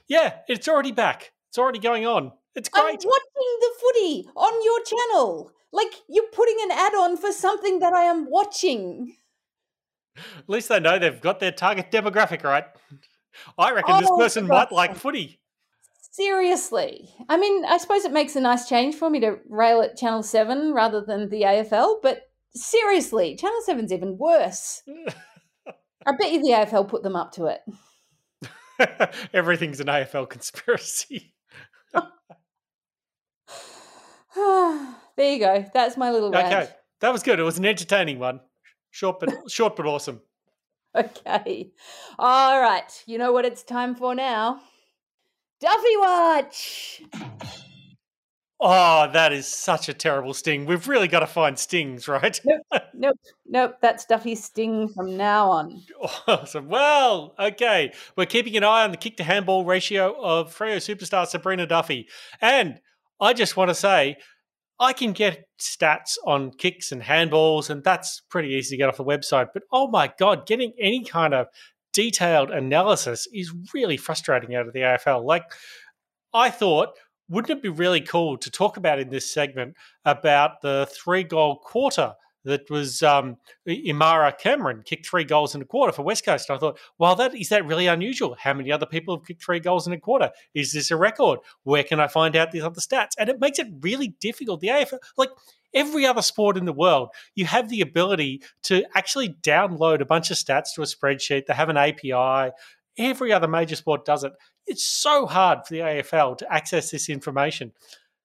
yeah, 0.08 0.40
it's 0.48 0.68
already 0.68 0.92
back. 0.92 1.32
It's 1.50 1.58
already 1.58 1.80
going 1.80 2.06
on. 2.06 2.32
It's 2.56 2.70
great. 2.70 2.84
I'm 2.84 2.94
watching 2.94 3.60
the 3.60 3.72
footy 3.80 4.30
on 4.36 4.64
your 4.64 4.84
channel. 4.84 5.52
Like 5.72 5.94
you're 6.08 6.32
putting 6.32 6.58
an 6.64 6.72
ad 6.72 6.94
on 6.94 7.18
for 7.18 7.32
something 7.32 7.80
that 7.80 7.94
I 7.94 8.04
am 8.04 8.30
watching. 8.30 9.16
At 10.18 10.50
least 10.50 10.70
they 10.70 10.80
know 10.80 10.98
they've 10.98 11.22
got 11.22 11.40
their 11.40 11.52
target 11.52 11.92
demographic 11.92 12.44
right. 12.44 12.66
I 13.58 13.72
reckon 13.72 14.00
this 14.00 14.10
Oh, 14.12 14.18
person 14.18 14.48
for 14.48 14.54
might 14.54 14.72
like 14.72 14.96
footy. 14.96 15.40
Seriously. 16.12 17.14
I 17.30 17.38
mean, 17.38 17.66
I 17.66 17.78
suppose 17.78 18.04
it 18.04 18.12
makes 18.12 18.36
a 18.36 18.42
nice 18.42 18.68
change 18.68 18.96
for 18.96 19.10
me 19.10 19.20
to 19.20 19.38
rail 19.48 19.82
at 19.82 19.98
Channel 19.98 20.24
7 20.24 20.74
rather 20.74 21.02
than 21.02 21.30
the 21.30 21.44
AFL, 21.44 21.98
but 22.02 22.22
seriously, 22.56 23.36
Channel 23.36 23.62
7's 23.68 23.94
even 23.94 24.18
worse. 24.18 24.82
I 26.08 26.16
bet 26.18 26.32
you 26.32 26.42
the 26.42 26.52
AFL 26.52 26.88
put 26.88 27.04
them 27.04 27.16
up 27.16 27.34
to 27.34 27.46
it. 27.46 27.62
Everything's 29.34 29.80
an 29.80 29.88
AFL 29.88 30.30
conspiracy. 30.30 31.36
there 35.18 35.34
you 35.34 35.40
go. 35.40 35.66
That's 35.74 35.98
my 35.98 36.12
little 36.12 36.32
rant. 36.32 36.54
Okay, 36.54 36.72
that 37.02 37.12
was 37.12 37.24
good. 37.24 37.40
It 37.40 37.44
was 37.44 37.58
an 37.58 37.66
entertaining 37.66 38.20
one. 38.20 38.40
Short 38.92 39.20
but 39.20 39.34
short 39.52 39.76
but 39.76 39.86
awesome. 39.86 40.22
Okay. 40.96 41.72
All 42.18 42.60
right. 42.60 43.04
You 43.06 43.18
know 43.18 43.32
what 43.32 43.46
it's 43.46 43.64
time 43.64 43.96
for 43.96 44.16
now? 44.16 44.62
Duffy 45.60 45.98
Watch. 45.98 47.02
Oh, 48.60 49.08
that 49.14 49.34
is 49.34 49.48
such 49.48 49.88
a 49.88 49.94
terrible 49.94 50.34
sting. 50.34 50.66
We've 50.66 50.88
really 50.88 51.08
got 51.08 51.20
to 51.20 51.28
find 51.28 51.60
stings, 51.60 52.08
right? 52.08 52.40
Nope. 52.44 52.62
Nope. 53.00 53.20
nope. 53.46 53.76
That's 53.80 54.06
Duffy's 54.06 54.44
sting 54.44 54.88
from 54.90 55.16
now 55.16 55.52
on. 55.52 55.84
Awesome. 56.28 56.68
Well, 56.68 57.36
okay. 57.40 57.94
We're 58.16 58.26
keeping 58.26 58.58
an 58.58 58.64
eye 58.64 58.84
on 58.84 58.90
the 58.90 58.98
kick 58.98 59.18
to 59.18 59.24
handball 59.24 59.66
ratio 59.66 60.20
of 60.20 60.56
Freo 60.58 60.78
superstar 60.78 61.28
Sabreena 61.28 61.68
Duffy. 61.68 62.08
And 62.42 62.82
I 63.22 63.34
just 63.34 63.56
want 63.56 63.70
to 63.70 63.76
say, 63.76 64.18
I 64.80 64.94
can 64.94 65.12
get 65.12 65.46
stats 65.60 66.18
on 66.26 66.52
kicks 66.52 66.92
and 66.92 67.02
handballs, 67.02 67.70
and 67.70 67.84
that's 67.84 68.22
pretty 68.30 68.50
easy 68.50 68.76
to 68.76 68.78
get 68.78 68.90
off 68.90 68.98
the 68.98 69.04
website. 69.04 69.48
But 69.54 69.64
oh 69.72 69.88
my 69.88 70.12
God, 70.20 70.46
getting 70.46 70.74
any 70.80 71.04
kind 71.04 71.34
of 71.34 71.48
detailed 71.94 72.52
analysis 72.52 73.28
is 73.34 73.52
really 73.74 73.98
frustrating 73.98 74.56
out 74.56 74.68
of 74.68 74.74
the 74.74 74.82
AFL. 74.82 75.24
Like, 75.24 75.44
I 76.34 76.52
thought, 76.52 76.90
wouldn't 77.28 77.58
it 77.58 77.64
be 77.64 77.70
really 77.70 78.02
cool 78.02 78.38
to 78.38 78.52
talk 78.52 78.78
about 78.78 79.00
in 79.00 79.10
this 79.10 79.34
segment 79.34 79.76
about 80.06 80.62
the 80.62 80.88
three 80.92 81.24
goal 81.24 81.58
quarter 81.58 82.14
that 82.48 82.70
was 82.70 83.04
um, 83.04 83.36
Imahra 83.68 84.38
Cameron 84.38 84.82
kicked 84.86 85.06
three 85.06 85.26
goals 85.26 85.54
in 85.54 85.62
a 85.62 85.66
quarter 85.66 85.92
for 85.92 86.04
West 86.04 86.24
Coast. 86.24 86.50
And 86.50 86.56
I 86.56 86.60
thought, 86.60 86.80
well, 86.98 87.14
that 87.18 87.36
is 87.36 87.50
that 87.50 87.66
really 87.66 87.88
unusual? 87.88 88.38
How 88.40 88.54
many 88.54 88.72
other 88.72 88.86
people 88.86 89.18
have 89.18 89.26
kicked 89.26 89.44
three 89.44 89.60
goals 89.60 89.86
in 89.86 89.92
a 89.92 90.00
quarter? 90.00 90.32
Is 90.54 90.72
this 90.72 90.90
a 90.90 90.96
record? 90.96 91.40
Where 91.64 91.84
can 91.84 92.00
I 92.00 92.08
find 92.08 92.38
out 92.38 92.52
these 92.52 92.64
other 92.64 92.80
stats? 92.80 93.12
And 93.20 93.30
it 93.30 93.42
makes 93.42 93.60
it 93.60 93.68
really 93.82 94.16
difficult. 94.22 94.62
The 94.62 94.70
AFL, 94.70 95.00
like 95.18 95.30
every 95.74 96.06
other 96.06 96.22
sport 96.22 96.56
in 96.56 96.64
the 96.64 96.72
world, 96.72 97.10
you 97.36 97.46
have 97.46 97.68
the 97.70 97.82
ability 97.82 98.42
to 98.64 98.86
actually 98.96 99.36
download 99.42 100.00
a 100.00 100.06
bunch 100.06 100.32
of 100.32 100.38
stats 100.38 100.74
to 100.76 100.82
a 100.82 100.86
spreadsheet. 100.86 101.48
They 101.48 101.54
have 101.54 101.70
an 101.70 101.78
API. 101.78 102.54
Every 102.98 103.34
other 103.34 103.50
major 103.50 103.76
sport 103.76 104.06
does 104.06 104.24
it. 104.24 104.32
It's 104.66 104.86
so 104.86 105.26
hard 105.26 105.60
for 105.66 105.74
the 105.74 105.82
AFL 105.82 106.38
to 106.38 106.54
access 106.54 106.92
this 106.92 107.10
information. 107.10 107.74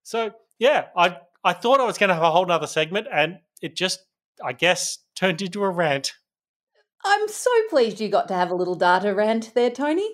So 0.05 0.31
yeah, 0.61 0.87
I 0.97 1.17
I 1.45 1.55
thought 1.55 1.81
I 1.81 1.85
was 1.85 1.99
going 1.99 2.09
to 2.09 2.15
have 2.15 2.23
a 2.23 2.31
whole 2.31 2.51
other 2.51 2.69
segment, 2.69 3.09
and 3.13 3.39
it 3.61 3.75
just 3.75 4.05
I 4.45 4.53
guess, 4.53 4.99
turned 5.15 5.43
into 5.43 5.63
a 5.63 5.71
rant. 5.71 6.13
I'm 7.05 7.29
so 7.29 7.51
pleased 7.69 8.01
you 8.01 8.09
got 8.09 8.29
to 8.29 8.35
have 8.35 8.51
a 8.51 8.55
little 8.55 8.75
data 8.75 9.15
rant 9.15 9.53
there, 9.55 9.71
Tony. 9.71 10.09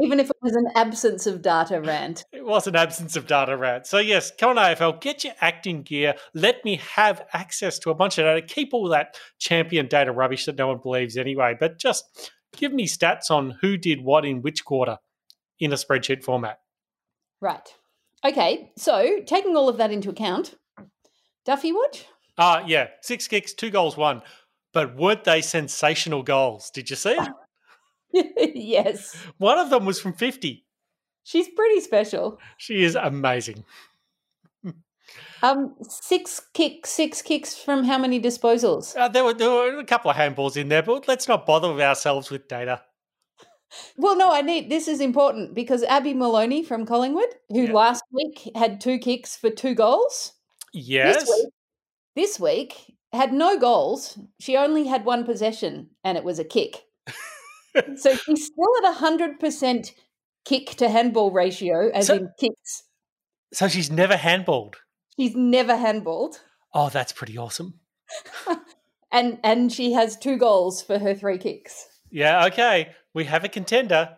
Even 0.00 0.18
if 0.18 0.30
it 0.30 0.36
was 0.40 0.54
an 0.54 0.68
absence 0.74 1.26
of 1.26 1.42
data 1.42 1.80
rant. 1.80 2.24
It 2.32 2.46
was 2.46 2.66
an 2.66 2.74
absence 2.74 3.14
of 3.14 3.26
data 3.26 3.56
rant. 3.56 3.86
So, 3.86 3.98
yes, 3.98 4.32
come 4.36 4.56
on, 4.56 4.56
AFL, 4.56 5.00
get 5.00 5.22
your 5.22 5.34
acting 5.40 5.82
gear. 5.82 6.14
Let 6.34 6.64
me 6.64 6.80
have 6.94 7.24
access 7.32 7.78
to 7.80 7.90
a 7.90 7.94
bunch 7.94 8.18
of 8.18 8.24
data. 8.24 8.42
Keep 8.42 8.72
all 8.72 8.88
that 8.88 9.16
champion 9.38 9.86
data 9.86 10.10
rubbish 10.10 10.46
that 10.46 10.56
no 10.56 10.68
one 10.68 10.78
believes 10.82 11.16
anyway, 11.16 11.54
but 11.58 11.78
just 11.78 12.32
give 12.56 12.72
me 12.72 12.86
stats 12.88 13.30
on 13.30 13.58
who 13.60 13.76
did 13.76 14.02
what 14.02 14.24
in 14.24 14.42
which 14.42 14.64
quarter 14.64 14.98
in 15.60 15.72
a 15.72 15.76
spreadsheet 15.76 16.24
format. 16.24 16.58
Right. 17.40 17.74
Okay. 18.24 18.72
So, 18.76 19.20
taking 19.26 19.56
all 19.56 19.68
of 19.68 19.76
that 19.76 19.92
into 19.92 20.10
account, 20.10 20.54
Duffy 21.44 21.72
Watch? 21.72 22.06
Ah, 22.38 22.62
uh, 22.62 22.64
yeah, 22.66 22.88
six 23.02 23.28
kicks, 23.28 23.52
two 23.52 23.70
goals, 23.70 23.96
one. 23.96 24.22
But 24.72 24.96
weren't 24.96 25.24
they 25.24 25.42
sensational 25.42 26.22
goals? 26.22 26.70
Did 26.70 26.88
you 26.88 26.96
see 26.96 27.16
it? 27.18 28.52
yes. 28.54 29.16
One 29.38 29.58
of 29.58 29.70
them 29.70 29.84
was 29.84 30.00
from 30.00 30.14
50. 30.14 30.64
She's 31.24 31.48
pretty 31.48 31.80
special. 31.80 32.38
She 32.56 32.84
is 32.84 32.94
amazing. 32.94 33.64
Um, 35.42 35.74
six 35.82 36.40
kicks, 36.54 36.88
six 36.90 37.20
kicks 37.20 37.56
from 37.56 37.82
how 37.82 37.98
many 37.98 38.20
disposals? 38.20 38.96
Uh, 38.96 39.08
there, 39.08 39.24
were, 39.24 39.34
there 39.34 39.50
were 39.50 39.78
a 39.80 39.84
couple 39.84 40.08
of 40.08 40.16
handballs 40.16 40.56
in 40.56 40.68
there, 40.68 40.84
but 40.84 41.08
let's 41.08 41.26
not 41.26 41.44
bother 41.46 41.72
with 41.72 41.82
ourselves 41.82 42.30
with 42.30 42.46
data. 42.46 42.80
Well, 43.96 44.16
no, 44.16 44.32
I 44.32 44.42
need 44.42 44.70
this 44.70 44.86
is 44.86 45.00
important 45.00 45.54
because 45.54 45.82
Abby 45.82 46.14
Maloney 46.14 46.62
from 46.62 46.86
Collingwood, 46.86 47.34
who 47.48 47.64
yeah. 47.64 47.72
last 47.72 48.04
week 48.12 48.50
had 48.54 48.80
two 48.80 48.98
kicks 48.98 49.36
for 49.36 49.50
two 49.50 49.74
goals. 49.74 50.32
Yes. 50.72 51.20
This 51.20 51.28
week, 51.28 51.52
this 52.14 52.38
week 52.38 52.94
had 53.12 53.32
no 53.32 53.58
goals. 53.58 54.18
She 54.40 54.56
only 54.56 54.86
had 54.86 55.04
one 55.04 55.24
possession, 55.24 55.90
and 56.04 56.16
it 56.16 56.24
was 56.24 56.38
a 56.38 56.44
kick. 56.44 56.82
so 57.96 58.14
she's 58.16 58.46
still 58.46 58.72
at 58.82 58.90
a 58.90 58.98
hundred 58.98 59.38
percent 59.38 59.92
kick 60.44 60.70
to 60.76 60.88
handball 60.88 61.30
ratio, 61.30 61.90
as 61.90 62.06
so, 62.06 62.14
in 62.14 62.30
kicks. 62.38 62.84
So 63.52 63.68
she's 63.68 63.90
never 63.90 64.14
handballed. 64.14 64.74
She's 65.18 65.36
never 65.36 65.74
handballed. 65.74 66.38
Oh, 66.74 66.88
that's 66.88 67.12
pretty 67.12 67.36
awesome. 67.36 67.80
and 69.12 69.38
and 69.44 69.72
she 69.72 69.92
has 69.92 70.16
two 70.16 70.36
goals 70.36 70.82
for 70.82 70.98
her 70.98 71.14
three 71.14 71.38
kicks. 71.38 71.86
Yeah. 72.10 72.46
Okay, 72.46 72.90
we 73.14 73.24
have 73.24 73.44
a 73.44 73.48
contender. 73.48 74.16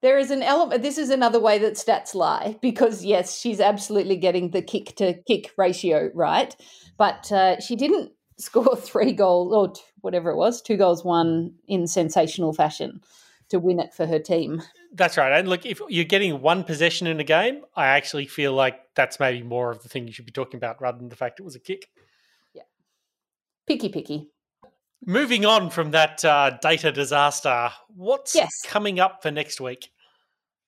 There 0.00 0.18
is 0.18 0.30
an 0.30 0.42
element. 0.42 0.82
This 0.82 0.98
is 0.98 1.10
another 1.10 1.40
way 1.40 1.58
that 1.58 1.74
stats 1.74 2.14
lie 2.14 2.56
because 2.62 3.04
yes, 3.04 3.38
she's 3.38 3.60
absolutely 3.60 4.16
getting 4.16 4.50
the 4.50 4.62
kick 4.62 4.94
to 4.96 5.14
kick 5.26 5.52
ratio 5.56 6.10
right, 6.14 6.54
but 6.96 7.30
uh, 7.32 7.60
she 7.60 7.76
didn't 7.76 8.12
score 8.38 8.76
three 8.76 9.12
goals 9.12 9.52
or 9.52 9.72
whatever 10.00 10.30
it 10.30 10.36
was, 10.36 10.62
two 10.62 10.76
goals, 10.76 11.04
one 11.04 11.54
in 11.66 11.86
sensational 11.86 12.52
fashion 12.52 13.00
to 13.48 13.58
win 13.58 13.80
it 13.80 13.92
for 13.94 14.06
her 14.06 14.18
team. 14.18 14.62
That's 14.92 15.16
right. 15.16 15.32
And 15.32 15.48
look, 15.48 15.66
if 15.66 15.80
you're 15.88 16.04
getting 16.04 16.40
one 16.40 16.64
possession 16.64 17.06
in 17.06 17.18
a 17.18 17.24
game, 17.24 17.62
I 17.74 17.86
actually 17.86 18.26
feel 18.26 18.52
like 18.52 18.78
that's 18.94 19.18
maybe 19.18 19.42
more 19.42 19.70
of 19.70 19.82
the 19.82 19.88
thing 19.88 20.06
you 20.06 20.12
should 20.12 20.26
be 20.26 20.32
talking 20.32 20.58
about 20.58 20.80
rather 20.80 20.98
than 20.98 21.08
the 21.08 21.16
fact 21.16 21.40
it 21.40 21.44
was 21.44 21.56
a 21.56 21.60
kick. 21.60 21.88
Yeah. 22.54 22.62
Picky, 23.66 23.88
picky. 23.88 24.28
Moving 25.06 25.46
on 25.46 25.70
from 25.70 25.92
that 25.92 26.24
uh, 26.24 26.58
data 26.60 26.90
disaster, 26.90 27.70
what's 27.88 28.34
yes. 28.34 28.50
coming 28.66 28.98
up 28.98 29.22
for 29.22 29.30
next 29.30 29.60
week? 29.60 29.90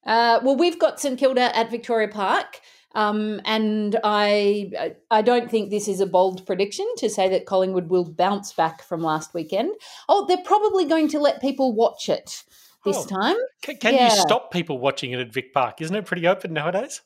Uh, 0.07 0.41
well, 0.43 0.57
we've 0.57 0.79
got 0.79 1.01
St 1.01 1.19
Kilda 1.19 1.57
at 1.57 1.71
Victoria 1.71 2.09
Park. 2.09 2.61
Um, 2.95 3.41
and 3.45 3.99
I 4.03 4.95
I 5.11 5.23
don't 5.23 5.49
think 5.49 5.71
this 5.71 5.87
is 5.87 6.01
a 6.01 6.07
bold 6.07 6.45
prediction 6.45 6.87
to 6.97 7.09
say 7.09 7.29
that 7.29 7.47
Collingwood 7.47 7.89
will 7.89 8.05
bounce 8.05 8.53
back 8.53 8.83
from 8.83 9.01
last 9.01 9.33
weekend. 9.33 9.73
Oh, 10.09 10.27
they're 10.27 10.45
probably 10.45 10.87
going 10.87 11.09
to 11.09 11.21
let 11.21 11.41
people 11.41 11.73
watch 11.73 12.09
it 12.09 12.43
this 12.85 12.97
oh, 12.97 13.07
time. 13.07 13.37
Can, 13.63 13.77
can 13.77 13.95
yeah. 13.95 14.07
you 14.07 14.21
stop 14.21 14.51
people 14.51 14.79
watching 14.79 15.13
it 15.13 15.21
at 15.21 15.33
Vic 15.33 15.53
Park? 15.53 15.81
Isn't 15.81 15.95
it 15.95 16.05
pretty 16.05 16.27
open 16.27 16.53
nowadays? 16.53 17.01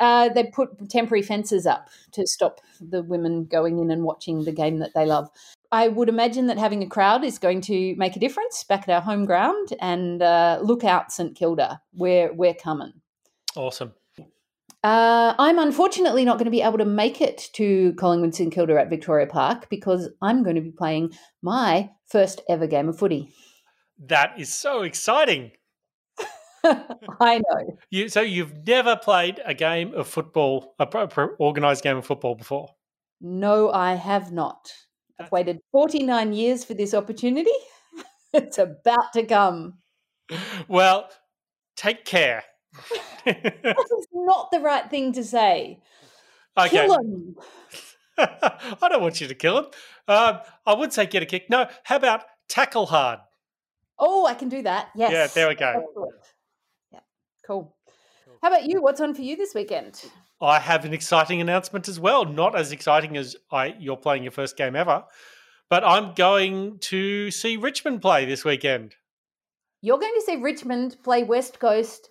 Uh, 0.00 0.28
they 0.28 0.44
put 0.44 0.90
temporary 0.90 1.22
fences 1.22 1.66
up 1.66 1.88
to 2.12 2.26
stop 2.26 2.60
the 2.80 3.02
women 3.02 3.44
going 3.44 3.78
in 3.78 3.90
and 3.90 4.02
watching 4.02 4.44
the 4.44 4.52
game 4.52 4.78
that 4.78 4.94
they 4.94 5.06
love. 5.06 5.28
I 5.70 5.88
would 5.88 6.08
imagine 6.08 6.48
that 6.48 6.58
having 6.58 6.82
a 6.82 6.88
crowd 6.88 7.24
is 7.24 7.38
going 7.38 7.62
to 7.62 7.94
make 7.96 8.16
a 8.16 8.20
difference 8.20 8.64
back 8.64 8.88
at 8.88 8.94
our 8.94 9.00
home 9.00 9.24
ground. 9.24 9.68
And 9.80 10.22
uh, 10.22 10.58
look 10.62 10.84
out, 10.84 11.12
St 11.12 11.34
Kilda, 11.34 11.80
we're 11.94 12.32
we're 12.32 12.54
coming. 12.54 12.92
Awesome. 13.56 13.92
Uh, 14.84 15.34
I'm 15.38 15.60
unfortunately 15.60 16.24
not 16.24 16.38
going 16.38 16.46
to 16.46 16.50
be 16.50 16.62
able 16.62 16.78
to 16.78 16.84
make 16.84 17.20
it 17.20 17.48
to 17.54 17.94
Collingwood 17.94 18.34
St 18.34 18.52
Kilda 18.52 18.80
at 18.80 18.90
Victoria 18.90 19.26
Park 19.28 19.68
because 19.70 20.08
I'm 20.20 20.42
going 20.42 20.56
to 20.56 20.62
be 20.62 20.72
playing 20.72 21.12
my 21.40 21.90
first 22.08 22.40
ever 22.48 22.66
game 22.66 22.88
of 22.88 22.98
footy. 22.98 23.32
That 24.06 24.38
is 24.38 24.52
so 24.52 24.82
exciting. 24.82 25.52
I 27.20 27.38
know. 27.38 27.78
You 27.90 28.08
so 28.08 28.20
you've 28.20 28.66
never 28.66 28.96
played 28.96 29.40
a 29.44 29.54
game 29.54 29.94
of 29.94 30.08
football, 30.08 30.74
a 30.78 30.86
organized 31.38 31.82
game 31.82 31.96
of 31.96 32.06
football 32.06 32.34
before? 32.34 32.68
No, 33.20 33.70
I 33.70 33.94
have 33.94 34.32
not. 34.32 34.72
I've 35.20 35.30
waited 35.30 35.60
49 35.72 36.32
years 36.32 36.64
for 36.64 36.74
this 36.74 36.94
opportunity. 36.94 37.50
it's 38.32 38.58
about 38.58 39.12
to 39.14 39.24
come. 39.24 39.78
Well, 40.66 41.10
take 41.76 42.06
care 42.06 42.42
That's 43.24 44.06
not 44.12 44.50
the 44.50 44.60
right 44.60 44.88
thing 44.88 45.12
to 45.12 45.24
say. 45.24 45.80
Okay. 46.56 46.70
Kill 46.70 46.98
him. 46.98 47.36
I 48.18 48.88
don't 48.88 49.02
want 49.02 49.20
you 49.20 49.28
to 49.28 49.34
kill 49.34 49.58
him. 49.58 49.66
Um, 50.08 50.40
I 50.66 50.74
would 50.74 50.92
say 50.92 51.06
get 51.06 51.22
a 51.22 51.26
kick. 51.26 51.50
No, 51.50 51.66
how 51.84 51.96
about 51.96 52.24
tackle 52.48 52.86
hard? 52.86 53.20
Oh, 53.98 54.26
I 54.26 54.34
can 54.34 54.48
do 54.48 54.62
that. 54.62 54.88
Yes. 54.94 55.12
Yeah, 55.12 55.26
there 55.28 55.48
we 55.48 55.54
go. 55.54 55.72
Yeah, 55.96 56.04
cool. 57.46 57.76
How 58.42 58.48
about 58.48 58.64
you? 58.64 58.82
What's 58.82 59.00
on 59.00 59.14
for 59.14 59.22
you 59.22 59.36
this 59.36 59.54
weekend? 59.54 60.04
I 60.40 60.58
have 60.58 60.84
an 60.84 60.92
exciting 60.92 61.40
announcement 61.40 61.88
as 61.88 62.00
well. 62.00 62.24
Not 62.24 62.56
as 62.56 62.72
exciting 62.72 63.16
as 63.16 63.36
I 63.50 63.76
you're 63.78 63.96
playing 63.96 64.24
your 64.24 64.32
first 64.32 64.56
game 64.56 64.74
ever, 64.74 65.04
but 65.70 65.84
I'm 65.84 66.14
going 66.14 66.78
to 66.80 67.30
see 67.30 67.56
Richmond 67.56 68.02
play 68.02 68.24
this 68.24 68.44
weekend. 68.44 68.96
You're 69.80 69.98
going 69.98 70.14
to 70.14 70.22
see 70.22 70.36
Richmond 70.36 70.96
play 71.02 71.22
West 71.22 71.60
Coast 71.60 72.08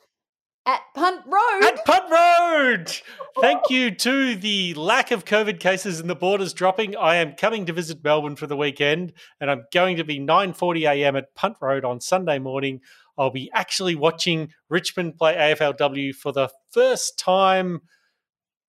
at 0.66 0.82
Punt 0.96 1.22
Road. 1.26 1.64
At 1.64 1.86
Punt 1.86 2.12
Road. 2.12 3.02
Thank 3.40 3.64
you 3.70 3.92
to 3.92 4.36
the 4.36 4.74
lack 4.76 5.12
of 5.12 5.26
COVID 5.26 5.60
cases 5.60 6.00
and 6.00 6.10
the 6.10 6.16
borders 6.16 6.54
dropping. 6.54 6.96
I 6.96 7.16
am 7.16 7.34
coming 7.34 7.66
to 7.66 7.74
visit 7.74 8.04
Melbourne 8.04 8.36
for 8.36 8.48
the 8.48 8.58
weekend, 8.58 9.14
and 9.40 9.50
I'm 9.50 9.66
going 9.74 9.98
to 9.98 10.04
be 10.04 10.20
9:40 10.20 10.90
a.m. 10.90 11.16
at 11.16 11.34
Punt 11.36 11.58
Road 11.62 11.84
on 11.84 12.00
Sunday 12.00 12.40
morning. 12.40 12.82
I'll 13.22 13.30
be 13.30 13.52
actually 13.54 13.94
watching 13.94 14.52
Richmond 14.68 15.16
play 15.16 15.36
AFLW 15.36 16.16
for 16.16 16.32
the 16.32 16.50
first 16.72 17.20
time. 17.20 17.82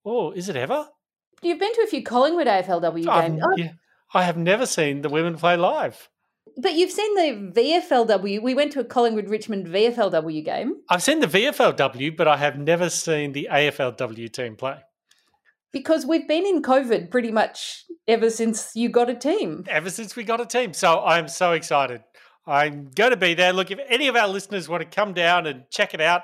Oh, 0.05 0.33
is 0.33 0.51
it 0.51 0.57
ever? 0.57 0.89
You've 1.41 1.59
been 1.59 1.73
to 1.73 1.81
a 1.81 1.87
few 1.87 2.03
Collingwood 2.03 2.47
AFLW 2.47 3.05
games. 3.05 3.43
Oh. 3.43 3.57
Yeah, 3.57 3.73
I 4.13 4.25
have 4.25 4.37
never 4.37 4.67
seen 4.67 5.01
the 5.01 5.09
women 5.09 5.37
play 5.37 5.57
live. 5.57 6.11
But 6.59 6.75
you've 6.75 6.91
seen 6.91 7.15
the 7.15 7.61
VFLW. 7.61 8.43
We 8.43 8.53
went 8.53 8.73
to 8.73 8.81
a 8.81 8.85
Collingwood 8.85 9.31
Richmond 9.31 9.69
VFLW 9.69 10.45
game. 10.45 10.75
I've 10.91 11.03
seen 11.03 11.21
the 11.21 11.27
VFLW, 11.27 12.15
but 12.15 12.29
I 12.29 12.37
have 12.37 12.59
never 12.59 12.91
seen 12.91 13.33
the 13.33 13.49
AFLW 13.51 14.31
team 14.31 14.57
play. 14.57 14.81
Because 15.73 16.05
we've 16.05 16.29
been 16.29 16.45
in 16.45 16.61
COVID 16.61 17.11
pretty 17.11 17.31
much 17.31 17.87
ever 18.07 18.29
since 18.29 18.73
you 18.75 18.91
got 18.91 19.09
a 19.09 19.15
team. 19.15 19.65
Ever 19.67 19.89
since 19.89 20.15
we 20.15 20.25
got 20.25 20.43
a 20.43 20.47
team. 20.47 20.75
So 20.75 21.03
I'm 21.03 21.29
so 21.29 21.53
excited. 21.53 22.03
I'm 22.47 22.91
going 22.95 23.11
to 23.11 23.17
be 23.17 23.35
there. 23.35 23.53
Look, 23.53 23.71
if 23.71 23.79
any 23.89 24.09
of 24.09 24.17
our 24.17 24.29
listeners 24.29 24.69
want 24.69 24.83
to 24.83 24.89
come 24.89 25.15
down 25.15 25.47
and 25.47 25.65
check 25.71 25.95
it 25.95 26.01
out, 26.01 26.23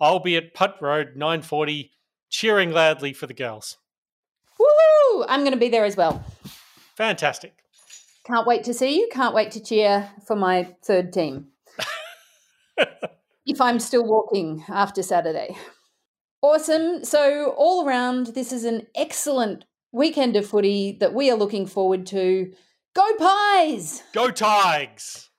I'll 0.00 0.20
be 0.20 0.36
at 0.36 0.54
Punt 0.54 0.74
Road 0.80 1.16
940 1.16 1.92
cheering 2.28 2.70
loudly 2.70 3.12
for 3.12 3.26
the 3.26 3.34
girls. 3.34 3.78
Woo! 4.58 5.24
I'm 5.28 5.40
going 5.40 5.52
to 5.52 5.58
be 5.58 5.68
there 5.68 5.84
as 5.84 5.96
well. 5.96 6.24
Fantastic. 6.96 7.54
Can't 8.26 8.46
wait 8.46 8.64
to 8.64 8.74
see 8.74 8.96
you. 8.96 9.08
Can't 9.10 9.34
wait 9.34 9.50
to 9.52 9.62
cheer 9.62 10.10
for 10.26 10.36
my 10.36 10.64
third 10.82 11.12
team. 11.12 11.48
if 13.46 13.60
I'm 13.60 13.78
still 13.78 14.04
walking 14.04 14.64
after 14.68 15.02
Saturday. 15.02 15.56
Awesome. 16.42 17.04
So, 17.04 17.54
all 17.56 17.86
around, 17.86 18.28
this 18.28 18.52
is 18.52 18.64
an 18.64 18.86
excellent 18.94 19.64
weekend 19.92 20.36
of 20.36 20.46
footy 20.46 20.96
that 21.00 21.14
we 21.14 21.30
are 21.30 21.36
looking 21.36 21.66
forward 21.66 22.06
to. 22.06 22.52
Go 22.94 23.16
Pies! 23.16 24.02
Go 24.12 24.30
Tigers! 24.30 25.30